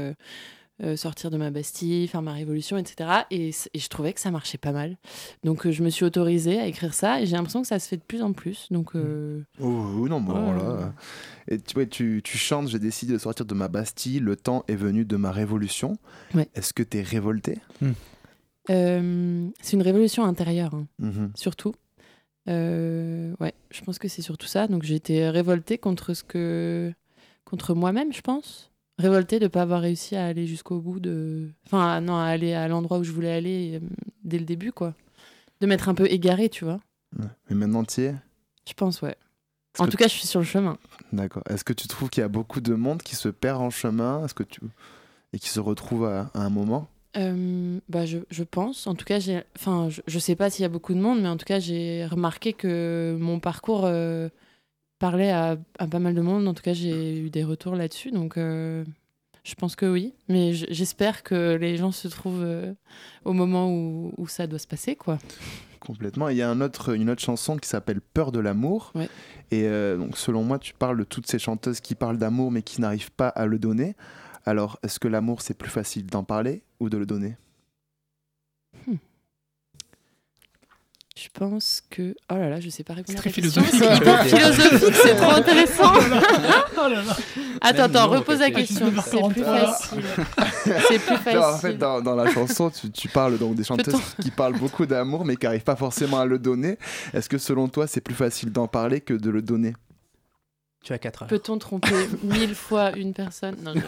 [0.82, 3.10] Euh, sortir de ma Bastille, faire ma révolution, etc.
[3.30, 4.96] Et, je trouvais que ça marchait pas mal.
[5.44, 7.86] Donc euh, je me suis autorisée à écrire ça et j'ai l'impression que ça se
[7.88, 8.66] fait de plus en plus.
[8.72, 10.58] Donc euh, Oh non, bon, Ouais.
[10.58, 10.92] là.
[11.48, 14.64] Et tu, ouais, tu, tu chantes J'ai décidé de sortir de ma Bastille, le temps
[14.66, 15.96] est venu de ma révolution.
[16.34, 16.48] Ouais.
[16.54, 17.58] Est-ce que tu es révolté
[18.70, 21.32] euh, c'est une révolution intérieure, hein, Mhm.
[21.34, 21.74] surtout.
[22.48, 24.68] Euh, ouais, je pense que c'est surtout ça.
[24.68, 26.92] Donc j'ai été révoltée contre ce que,
[27.44, 28.70] contre moi-même, je pense.
[28.98, 32.54] Révoltée de ne pas avoir réussi à aller jusqu'au bout de, enfin non, à aller
[32.54, 33.86] à l'endroit où je voulais aller euh,
[34.22, 34.94] dès le début, quoi.
[35.60, 36.80] De m'être un peu égarée, tu vois.
[37.18, 37.26] Ouais.
[37.50, 38.14] Mais maintenant, tu y es?
[38.68, 39.10] Je pense, ouais.
[39.74, 40.78] Est-ce En tout cas, je suis sur le chemin.
[41.12, 41.42] D'accord.
[41.50, 44.24] Est-ce que tu trouves qu'il y a beaucoup de monde qui se perd en chemin?
[44.24, 44.60] Est-ce que tu...
[45.32, 46.86] Et qui se retrouve à, à un moment?
[47.16, 48.86] Euh, bah je, je pense.
[48.86, 51.20] En tout cas, j'ai, enfin, je, je sais pas s'il y a beaucoup de monde,
[51.20, 54.28] mais en tout cas, j'ai remarqué que mon parcours euh,
[55.04, 56.46] à, à pas mal de monde.
[56.48, 58.84] En tout cas, j'ai eu des retours là-dessus, donc euh,
[59.42, 60.14] je pense que oui.
[60.28, 62.72] Mais j'espère que les gens se trouvent euh,
[63.24, 65.18] au moment où, où ça doit se passer, quoi.
[65.80, 66.30] Complètement.
[66.30, 68.90] Il y a un autre, une autre chanson qui s'appelle Peur de l'amour.
[68.94, 69.08] Ouais.
[69.50, 72.62] Et euh, donc, selon moi, tu parles de toutes ces chanteuses qui parlent d'amour mais
[72.62, 73.94] qui n'arrivent pas à le donner.
[74.46, 77.36] Alors, est-ce que l'amour, c'est plus facile d'en parler ou de le donner?
[81.16, 82.16] Je pense que.
[82.28, 83.72] Oh là là, je sais pas répondre C'est très philosophique.
[83.78, 85.92] C'est hyper philosophique, c'est trop intéressant.
[86.76, 87.16] Oh là là.
[87.62, 88.92] Attends, attends, repose la question.
[89.06, 90.02] C'est plus facile.
[90.88, 91.38] C'est plus facile.
[91.40, 94.58] Non, en fait, dans, dans la chanson, tu, tu parles donc des chanteuses qui parlent
[94.58, 96.78] beaucoup d'amour mais qui n'arrivent pas forcément à le donner.
[97.14, 99.72] Est-ce que selon toi, c'est plus facile d'en parler que de le donner?
[100.82, 101.28] Tu as 4 heures.
[101.28, 103.56] Peut-on tromper mille fois une personne?
[103.62, 103.80] Non, je...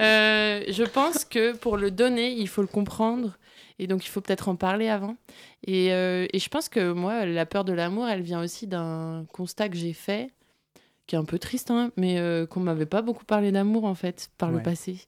[0.00, 3.36] Euh, je pense que pour le donner, il faut le comprendre.
[3.78, 5.16] Et donc, il faut peut-être en parler avant.
[5.66, 9.26] Et, euh, et je pense que moi, la peur de l'amour, elle vient aussi d'un
[9.32, 10.30] constat que j'ai fait,
[11.06, 13.94] qui est un peu triste, hein, mais euh, qu'on m'avait pas beaucoup parlé d'amour, en
[13.94, 14.98] fait, par le passé,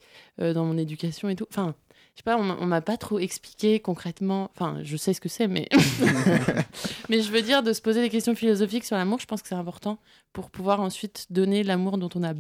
[0.41, 1.47] euh, dans mon éducation et tout.
[1.51, 1.75] Enfin,
[2.15, 4.51] sais pas, on, on m'a pas trop expliqué concrètement.
[4.55, 5.69] Enfin, je sais ce que c'est, mais
[7.09, 9.19] mais je veux dire de se poser des questions philosophiques sur l'amour.
[9.21, 9.99] Je pense que c'est important
[10.33, 12.35] pour pouvoir ensuite donner l'amour dont on a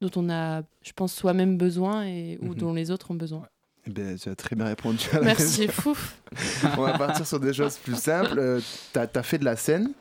[0.00, 2.54] dont on a, je pense, soi-même besoin et ou Mhm.
[2.54, 3.46] dont les autres ont besoin.
[3.86, 5.96] Eh ben, tu as très bien répondu à la Merci, fou.
[6.76, 8.38] On va partir sur des choses plus simples.
[8.38, 8.60] Euh,
[8.92, 9.92] T'as as fait de la scène.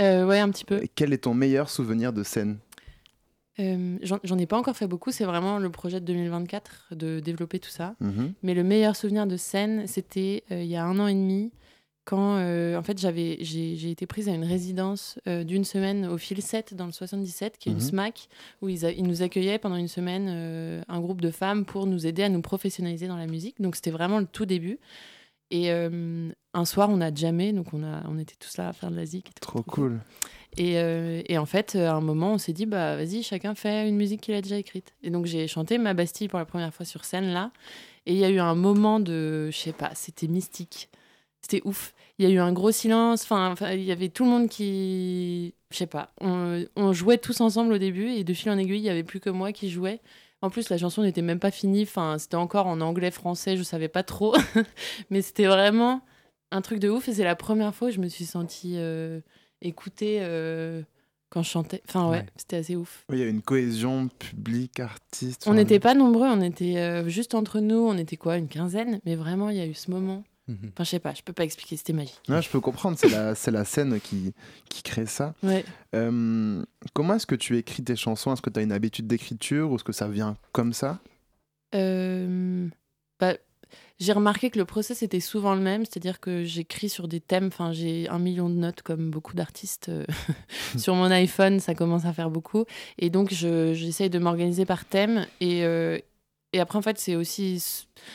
[0.00, 0.82] Euh, ouais, un petit peu.
[0.82, 2.58] Et Quel est ton meilleur souvenir de scène?
[3.58, 5.10] Euh, J'en j'en ai pas encore fait beaucoup.
[5.12, 7.94] C'est vraiment le projet de 2024 de développer tout ça.
[8.00, 8.32] Mhm.
[8.42, 11.52] Mais le meilleur souvenir de scène, c'était euh, il y a un an et demi,
[12.06, 16.06] quand euh, en fait j'avais j'ai j'ai été prise à une résidence euh, d'une semaine
[16.06, 17.78] au Fil 7 dans le 77, qui est Mhm.
[17.78, 18.28] une SMAC,
[18.62, 21.86] où ils, a- ils nous accueillaient pendant une semaine euh, un groupe de femmes pour
[21.86, 23.60] nous aider à nous professionnaliser dans la musique.
[23.60, 24.78] Donc c'était vraiment le tout début.
[25.52, 28.90] Et un soir, on a jamais, donc on, a, on était tous là à faire
[28.90, 29.26] de la zik.
[29.26, 29.40] tout.
[29.42, 30.00] Trop cool.
[30.56, 30.72] Et,
[31.28, 34.22] et en fait, à un moment, on s'est dit, bah vas-y, chacun fait une musique
[34.22, 34.94] qu'il a déjà écrite.
[35.04, 37.52] Et donc j'ai chanté Ma Bastille pour la première fois sur scène là.
[38.06, 40.88] Et il y a eu un moment de, je sais pas, c'était mystique.
[41.42, 41.92] C'était ouf.
[42.18, 43.22] Il y a eu un gros silence.
[43.30, 47.40] Enfin, il y avait tout le monde qui, je sais pas, on, on jouait tous
[47.40, 49.70] ensemble au début et de fil en aiguille, il y avait plus que moi qui
[49.70, 50.00] jouais.
[50.42, 51.82] En plus, la chanson n'était même pas finie.
[51.82, 54.34] Enfin, c'était encore en anglais, français, je savais pas trop.
[55.10, 56.02] Mais c'était vraiment
[56.52, 57.08] un truc de ouf.
[57.08, 59.20] Et c'est la première fois où je me suis sentie euh,
[59.62, 60.82] écoutée euh,
[61.30, 61.82] quand je chantais.
[61.88, 62.26] Enfin, ouais, Ouais.
[62.36, 63.04] c'était assez ouf.
[63.08, 65.44] Oui, Il y a une cohésion public-artiste.
[65.46, 67.78] On n'était pas nombreux, on était euh, juste entre nous.
[67.78, 70.22] On était quoi, une quinzaine Mais vraiment, il y a eu ce moment.
[70.48, 70.70] Mhm.
[70.74, 72.20] Enfin, je sais pas, je peux pas expliquer, c'était magique.
[72.28, 74.32] Ouais, je peux comprendre, c'est la, la scène qui,
[74.68, 75.34] qui crée ça.
[75.42, 75.64] Ouais.
[75.94, 78.32] Euh, comment est-ce que tu écris tes chansons?
[78.32, 81.00] Est-ce que tu as une habitude d'écriture ou est-ce que ça vient comme ça?
[81.74, 82.68] Euh,
[83.18, 83.34] bah,
[83.98, 87.46] j'ai remarqué que le process était souvent le même, c'est-à-dire que j'écris sur des thèmes,
[87.48, 90.04] enfin j'ai un million de notes comme beaucoup d'artistes euh,
[90.78, 92.64] sur mon iPhone, ça commence à faire beaucoup,
[92.98, 95.98] et donc je- j'essaye de m'organiser par thème, et, euh,
[96.52, 97.62] et après en fait c'est aussi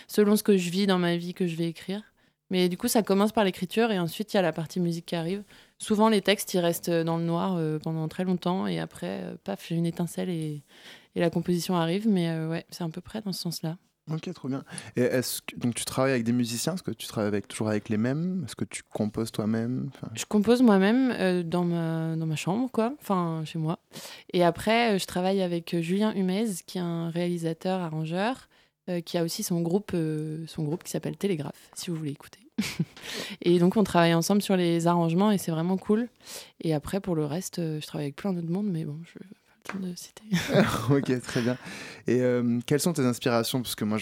[0.07, 2.01] selon ce que je vis dans ma vie que je vais écrire.
[2.51, 5.07] Mais du coup ça commence par l'écriture et ensuite il y a la partie musique
[5.07, 5.41] qui arrive.
[5.79, 9.35] Souvent les textes ils restent dans le noir euh, pendant très longtemps et après euh,
[9.43, 10.61] paf j'ai une étincelle et,
[11.15, 13.77] et la composition arrive, mais euh, ouais c'est à peu près dans ce sens-là.
[14.11, 14.63] Ok, trop bien.
[14.95, 16.73] Et est-ce que donc tu travailles avec des musiciens?
[16.73, 18.43] Est-ce que tu travailles avec, toujours avec les mêmes?
[18.45, 19.89] Est-ce que tu composes toi-même?
[19.93, 23.79] Enfin, Je compose moi-même euh, dans, ma, dans ma chambre, quoi, enfin chez moi.
[24.33, 28.49] Et après, euh, je travaille avec Julien Humez, qui est un réalisateur, arrangeur,
[29.05, 32.39] qui a aussi son groupe, euh, son groupe qui s'appelle Télégraphe, si vous voulez écouter.
[33.41, 36.07] et donc, on travaille ensemble sur les arrangements et c'est vraiment cool.
[36.61, 39.19] Et après, pour le reste, euh, je travaille avec plein d'autres mondes, mais bon, je
[39.19, 40.23] vais pas le temps de citer.
[40.89, 41.57] ok, très bien.
[42.07, 43.61] Et euh, quelles sont tes inspirations?
[43.61, 43.97] Parce que moi,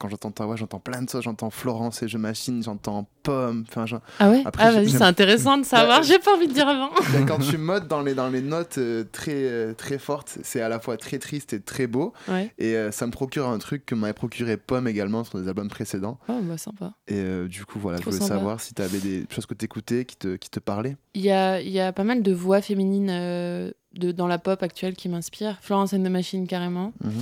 [0.00, 1.22] quand j'entends ta voix, j'entends plein de choses.
[1.22, 3.64] J'entends Florence et Je Machine, j'entends Pomme.
[3.68, 3.84] Enfin,
[4.18, 6.02] Ah ouais Après, Ah, vas-y, c'est intéressant de savoir.
[6.04, 6.88] J'ai pas envie de dire avant.
[7.12, 10.62] Bah, quand tu modes dans les, dans les notes euh, très, euh, très fortes, c'est
[10.62, 12.14] à la fois très triste et très beau.
[12.28, 12.50] Ouais.
[12.58, 15.68] Et euh, ça me procure un truc que m'avait procuré Pomme également sur des albums
[15.68, 16.18] précédents.
[16.28, 16.92] Oh, bah sympa.
[17.06, 18.38] Et du coup, voilà, Trop je voulais sympa.
[18.40, 20.96] savoir si tu avais des choses que tu écoutais qui te, qui te parlaient.
[21.14, 24.94] Il y a, y a pas mal de voix féminines de, dans la pop actuelle
[24.94, 25.58] qui m'inspirent.
[25.60, 26.92] Florence and the Machine, carrément.
[27.04, 27.12] Mhm.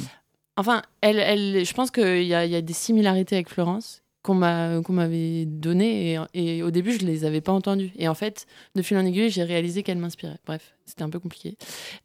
[0.58, 4.34] Enfin, elle, elle, je pense qu'il y a, y a des similarités avec Florence qu'on
[4.34, 6.18] m'a qu'on m'avait données et,
[6.58, 7.92] et au début je les avais pas entendues.
[7.96, 11.20] Et en fait de fil en aiguille j'ai réalisé qu'elle m'inspirait bref c'était un peu
[11.20, 11.56] compliqué.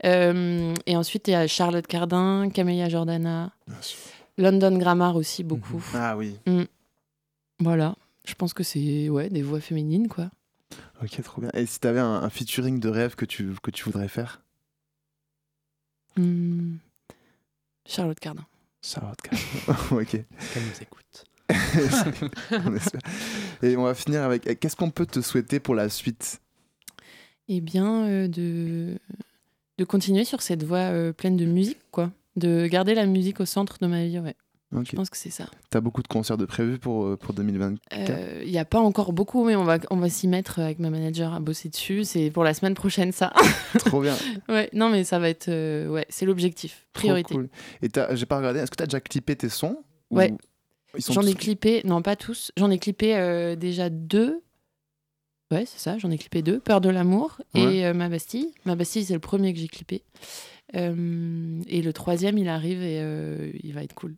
[0.06, 3.52] Euh, et ensuite il y a Charlotte Cardin Camélia Jordana
[4.38, 5.84] London Grammar aussi beaucoup.
[5.96, 6.38] Ah oui.
[6.46, 6.64] Mm.
[7.60, 7.96] voilà.
[8.26, 10.30] Je pense que c'est ouais des voix féminines quoi.
[11.02, 11.50] Ok, trop bien.
[11.56, 14.42] Et si tu avais un, un featuring de rêve que tu, que tu voudrais faire?
[16.16, 16.76] Hmm.
[17.86, 18.46] Charlotte Cardin
[18.82, 19.42] Charlotte Cardin.
[19.92, 20.10] ok.
[20.10, 21.26] Qu'elle nous écoute.
[22.66, 23.02] On espère.
[23.62, 24.48] Et on va finir avec.
[24.48, 26.40] eh, Qu'est-ce qu'on peut te souhaiter pour la suite?
[27.50, 28.98] Eh bien, euh, de,
[29.78, 32.12] de continuer sur cette voie euh, pleine de musique, quoi.
[32.36, 34.36] De garder la musique au centre de ma vie, ouais.
[34.86, 35.46] Je pense que c'est ça.
[35.70, 39.14] T'as beaucoup de concerts de prévus pour, euh, pour 2024 Il n'y a pas encore
[39.14, 42.04] beaucoup, mais on va, on va s'y mettre avec ma manager à bosser dessus.
[42.04, 43.32] C'est pour la semaine prochaine, ça.
[43.86, 44.16] Trop bien.
[44.50, 45.50] ouais, non, mais ça va être.
[45.50, 46.88] euh, ouais, c'est l'objectif.
[46.94, 47.34] Trop Priorité.
[47.36, 47.50] cool.
[47.82, 49.78] Et t'as- j'ai pas regardé, est-ce que tu as déjà clippé tes sons?
[50.12, 50.34] Ou Ouais.
[51.10, 54.42] J'en ai clippé, non pas tous, j'en ai clippé euh, déjà deux.
[55.52, 56.60] Ouais, c'est ça, j'en ai clippé deux.
[56.60, 57.78] Peur de l'amour Ouais.
[57.78, 58.50] et euh, Ma Bastille.
[58.66, 60.04] Ma Bastille, c'est le premier que j'ai clippé.
[60.76, 64.16] Euh, et le troisième, il arrive et euh, il va être cool.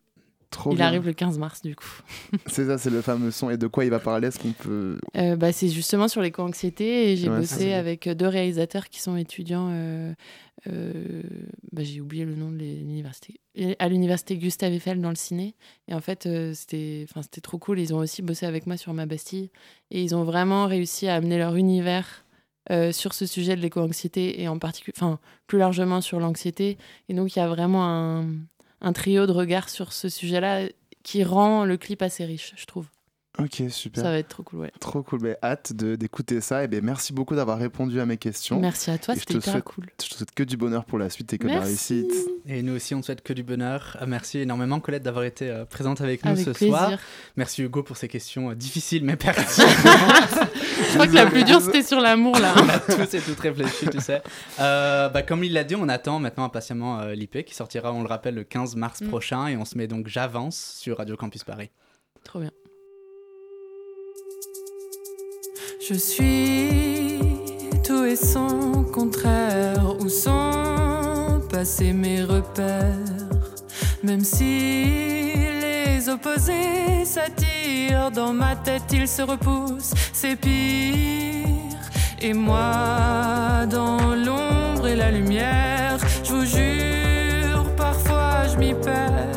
[0.55, 0.85] Trop il bien.
[0.87, 2.01] arrive le 15 mars, du coup.
[2.47, 3.49] C'est ça, c'est le fameux son.
[3.49, 4.97] Et de quoi il va parler Est-ce qu'on peut.
[5.17, 9.17] Euh, bah, c'est justement sur l'éco-anxiété et j'ai Ouais, bossé avec deux réalisateurs qui sont
[9.17, 9.69] étudiants.
[9.71, 10.13] euh,
[10.67, 10.93] euh,
[11.73, 13.39] bah, j'ai oublié le nom de l'université.
[13.79, 15.55] À l'université Gustave Eiffel dans le ciné.
[15.89, 17.79] Et en fait, c'était c'était trop cool.
[17.79, 19.49] Ils ont aussi bossé avec moi sur Ma Bastille.
[19.91, 22.25] Et ils ont vraiment réussi à amener leur univers
[22.91, 26.77] sur ce sujet de l'éco-anxiété et en particulier, enfin, plus largement sur l'anxiété.
[27.09, 28.25] Et donc, il y a vraiment un,
[28.81, 30.67] un trio de regards sur ce sujet-là
[31.03, 32.87] qui rend le clip assez riche, je trouve.
[33.37, 34.01] Ok, super.
[34.03, 34.71] Ça va être trop cool, ouais.
[34.79, 35.19] Trop cool.
[35.21, 36.63] Mais hâte de- d'écouter ça.
[36.63, 38.59] Et ben merci beaucoup d'avoir répondu à mes questions.
[38.61, 39.85] Merci à toi, c'était te hyper souhaite- cool.
[40.01, 42.11] Je te souhaite que du bonheur pour la suite et que de la réussite.
[42.47, 43.97] Et nous aussi, on te souhaite que du bonheur.
[43.99, 46.75] Ah, Merci énormément, Colette, d'avoir été euh, présente avec nous Avec ce plaisir.
[46.77, 46.91] soir.
[47.35, 49.69] Merci Hugo pour ces questions euh, difficiles mais pertinentes.
[50.89, 52.53] Je crois que la plus dure, c'était sur l'amour, là.
[52.63, 54.21] on a tous et toutes réfléchi, tu sais.
[54.61, 58.01] Euh, bah, comme il l'a dit, on attend maintenant impatiemment euh, l'IP qui sortira, on
[58.01, 59.07] le rappelle, le 15 mars Mm.
[59.09, 59.47] prochain.
[59.47, 61.69] Et on se met donc J'avance sur Radio Campus Paris.
[62.23, 62.51] Trop bien.
[65.87, 67.19] Je suis
[67.83, 69.95] tout et son contraire.
[69.99, 72.95] Où sont passés mes repères
[74.01, 81.45] Même si les opposés s'attirent, dans ma tête ils se repoussent, c'est pire.
[82.19, 89.34] Et moi, dans l'ombre et la lumière, je vous jure, parfois je m'y perds.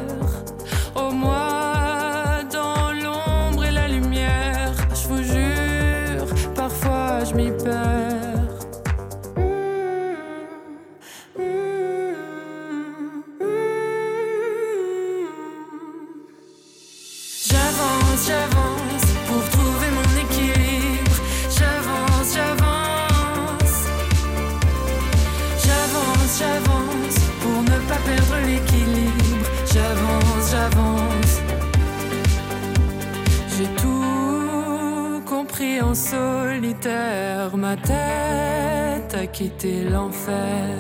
[36.83, 37.57] Solitaire.
[37.57, 40.77] Ma tête a quitté l'enfer.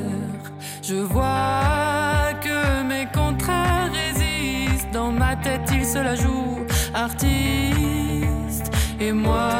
[0.83, 4.91] Je vois que mes contraires résistent.
[4.93, 8.71] Dans ma tête, ils se la jouent artiste.
[9.01, 9.51] Et moi,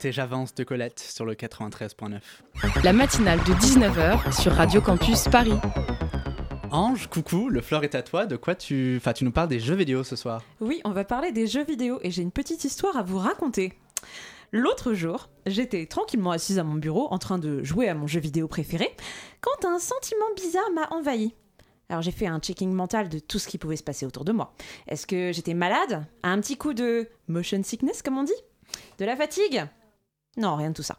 [0.00, 2.20] C'était J'avance de Colette sur le 93.9.
[2.82, 5.52] La matinale de 19h sur Radio Campus Paris.
[6.70, 8.24] Ange, coucou, le floor est à toi.
[8.24, 8.96] De quoi tu.
[8.96, 10.42] Enfin, tu nous parles des jeux vidéo ce soir?
[10.62, 13.74] Oui, on va parler des jeux vidéo et j'ai une petite histoire à vous raconter.
[14.52, 18.20] L'autre jour, j'étais tranquillement assise à mon bureau en train de jouer à mon jeu
[18.20, 18.96] vidéo préféré
[19.42, 21.34] quand un sentiment bizarre m'a envahi.
[21.90, 24.32] Alors j'ai fait un checking mental de tout ce qui pouvait se passer autour de
[24.32, 24.54] moi.
[24.88, 26.06] Est-ce que j'étais malade?
[26.22, 28.32] Un petit coup de motion sickness comme on dit?
[28.96, 29.66] De la fatigue?
[30.36, 30.98] Non, rien de tout ça.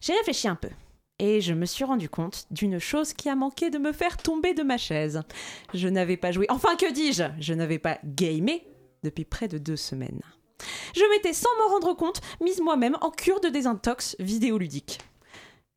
[0.00, 0.70] J'ai réfléchi un peu
[1.18, 4.54] et je me suis rendu compte d'une chose qui a manqué de me faire tomber
[4.54, 5.22] de ma chaise.
[5.72, 8.66] Je n'avais pas joué, enfin que dis-je Je n'avais pas gamé
[9.02, 10.22] depuis près de deux semaines.
[10.94, 14.98] Je m'étais sans m'en rendre compte mise moi-même en cure de désintox vidéoludique.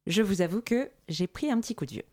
[0.07, 2.05] Je vous avoue que j'ai pris un petit coup de vieux.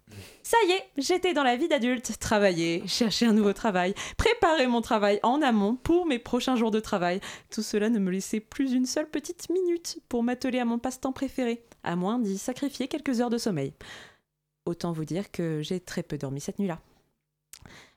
[0.43, 4.81] Ça y est, j'étais dans la vie d'adulte, travailler, chercher un nouveau travail, préparer mon
[4.81, 7.21] travail en amont pour mes prochains jours de travail.
[7.51, 11.13] Tout cela ne me laissait plus une seule petite minute pour m'atteler à mon passe-temps
[11.13, 13.75] préféré, à moins d'y sacrifier quelques heures de sommeil.
[14.65, 16.81] Autant vous dire que j'ai très peu dormi cette nuit-là.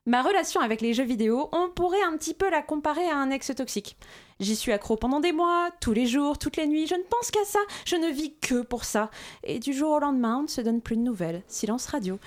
[0.07, 3.31] Ma relation avec les jeux vidéo, on pourrait un petit peu la comparer à un
[3.31, 3.97] ex toxique.
[4.39, 7.31] J'y suis accro pendant des mois, tous les jours, toutes les nuits, je ne pense
[7.31, 9.09] qu'à ça, je ne vis que pour ça.
[9.43, 12.19] Et du jour au lendemain, on ne se donne plus de nouvelles, silence radio.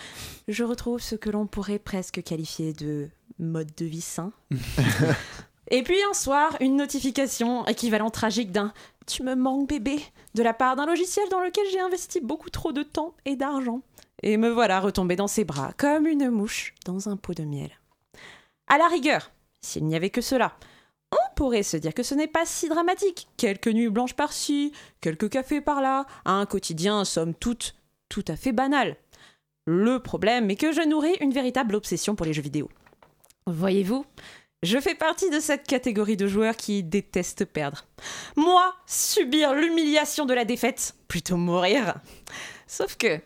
[0.48, 4.32] Je retrouve ce que l'on pourrait presque qualifier de mode de vie sain.
[5.70, 8.72] Et puis un soir, une notification équivalent tragique d'un
[9.06, 10.00] Tu me manques bébé
[10.34, 13.82] de la part d'un logiciel dans lequel j'ai investi beaucoup trop de temps et d'argent.
[14.22, 17.70] Et me voilà retombée dans ses bras, comme une mouche dans un pot de miel.
[18.66, 20.56] À la rigueur, s'il n'y avait que cela,
[21.10, 23.28] On pourrait se dire que ce n'est pas si dramatique.
[23.36, 27.74] Quelques nuits blanches par-ci, quelques cafés par-là, un quotidien, somme toute,
[28.08, 28.96] tout à fait banal.
[29.66, 32.68] Le problème est que je nourris une véritable obsession pour les jeux vidéo.
[33.46, 34.04] Voyez-vous,
[34.62, 37.86] je fais partie de cette catégorie de joueurs qui détestent perdre.
[38.36, 41.94] Moi, subir l'humiliation de la défaite, plutôt mourir.
[42.66, 43.20] Sauf que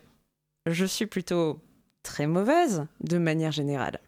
[0.65, 1.59] je suis plutôt
[2.03, 3.99] très mauvaise de manière générale.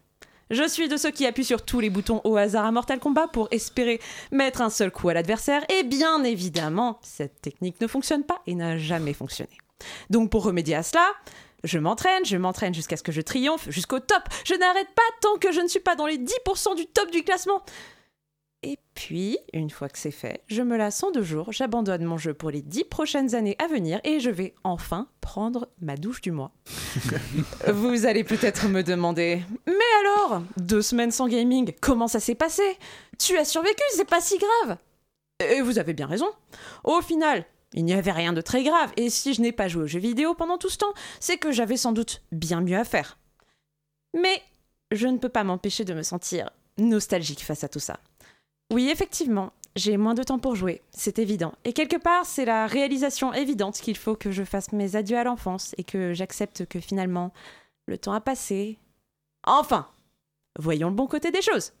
[0.50, 3.28] Je suis de ceux qui appuient sur tous les boutons au hasard à Mortal Kombat
[3.28, 4.00] pour espérer
[4.30, 8.54] mettre un seul coup à l'adversaire, et bien évidemment, cette technique ne fonctionne pas et
[8.54, 9.58] n'a jamais fonctionné.
[10.08, 11.04] Donc pour remédier à cela,
[11.64, 14.22] je m'entraîne, je m'entraîne jusqu'à ce que je triomphe, jusqu'au top.
[14.44, 17.24] Je n'arrête pas tant que je ne suis pas dans les 10% du top du
[17.24, 17.62] classement.
[18.66, 22.18] Et puis, une fois que c'est fait, je me lasse en deux jours, j'abandonne mon
[22.18, 26.20] jeu pour les 10 prochaines années à venir et je vais enfin prendre ma douche
[26.20, 26.50] du mois.
[27.72, 32.64] Vous allez peut-être me demander, mais alors, deux semaines sans gaming, comment ça s'est passé?
[33.20, 34.78] Tu as survécu, c'est pas si grave.
[35.48, 36.28] Et vous avez bien raison.
[36.82, 39.84] Au final, il n'y avait rien de très grave, et si je n'ai pas joué
[39.84, 42.84] aux jeux vidéo pendant tout ce temps, c'est que j'avais sans doute bien mieux à
[42.84, 43.16] faire.
[44.12, 44.42] Mais
[44.90, 48.00] je ne peux pas m'empêcher de me sentir nostalgique face à tout ça.
[48.72, 51.54] Oui, effectivement, j'ai moins de temps pour jouer, c'est évident.
[51.64, 55.24] Et quelque part, c'est la réalisation évidente qu'il faut que je fasse mes adieux à
[55.24, 57.32] l'enfance et que j'accepte que finalement,
[57.86, 58.78] le temps a passé.
[59.46, 59.86] Enfin,
[60.58, 61.72] voyons le bon côté des choses.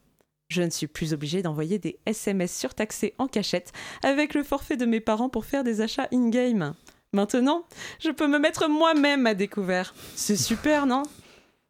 [0.48, 3.72] Je ne suis plus obligée d'envoyer des SMS surtaxés en cachette
[4.04, 6.74] avec le forfait de mes parents pour faire des achats in-game.
[7.12, 7.64] Maintenant,
[7.98, 9.94] je peux me mettre moi-même à découvert.
[10.14, 11.02] C'est super, non?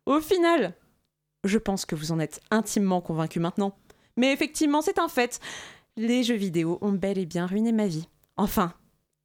[0.05, 0.75] Au final,
[1.45, 3.75] je pense que vous en êtes intimement convaincu maintenant.
[4.17, 5.41] Mais effectivement, c'est un fait.
[5.97, 8.09] Les jeux vidéo ont bel et bien ruiné ma vie.
[8.37, 8.73] Enfin,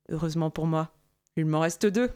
[0.10, 0.92] heureusement pour moi,
[1.36, 2.10] il m'en reste deux.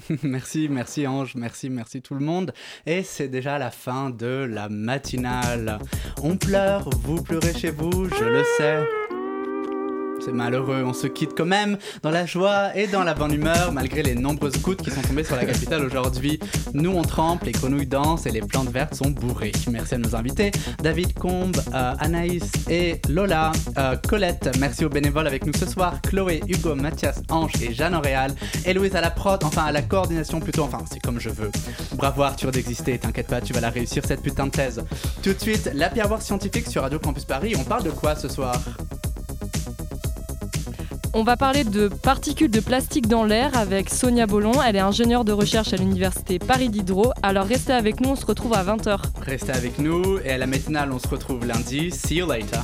[0.22, 2.52] merci, merci Ange, merci, merci tout le monde.
[2.84, 5.78] Et c'est déjà la fin de la matinale.
[6.22, 8.95] On pleure, vous pleurez chez vous, je le sais.
[10.26, 13.70] C'est malheureux, on se quitte quand même dans la joie et dans la bonne humeur
[13.70, 16.40] malgré les nombreuses gouttes qui sont tombées sur la capitale aujourd'hui.
[16.74, 19.52] Nous on trempe, les grenouilles dansent et les plantes vertes sont bourrées.
[19.70, 20.50] Merci à nos invités,
[20.82, 26.00] David Combe, euh, Anaïs et Lola, euh, Colette, merci aux bénévoles avec nous ce soir,
[26.02, 29.82] Chloé, Hugo, Mathias, Ange et Jeanne Auréal, et Louise à la prod, enfin à la
[29.82, 31.52] coordination plutôt, enfin c'est comme je veux.
[31.94, 34.82] Bravo Arthur d'exister, t'inquiète pas, tu vas la réussir cette putain de thèse.
[35.22, 38.26] Tout de suite, la pierre scientifique sur Radio Campus Paris, on parle de quoi ce
[38.26, 38.60] soir?
[41.16, 44.62] On va parler de particules de plastique dans l'air avec Sonia Bollon.
[44.62, 47.12] Elle est ingénieure de recherche à l'université Paris Diderot.
[47.22, 48.98] Alors restez avec nous, on se retrouve à 20h.
[49.22, 51.90] Restez avec nous et à la matinale, on se retrouve lundi.
[51.90, 52.60] See you later.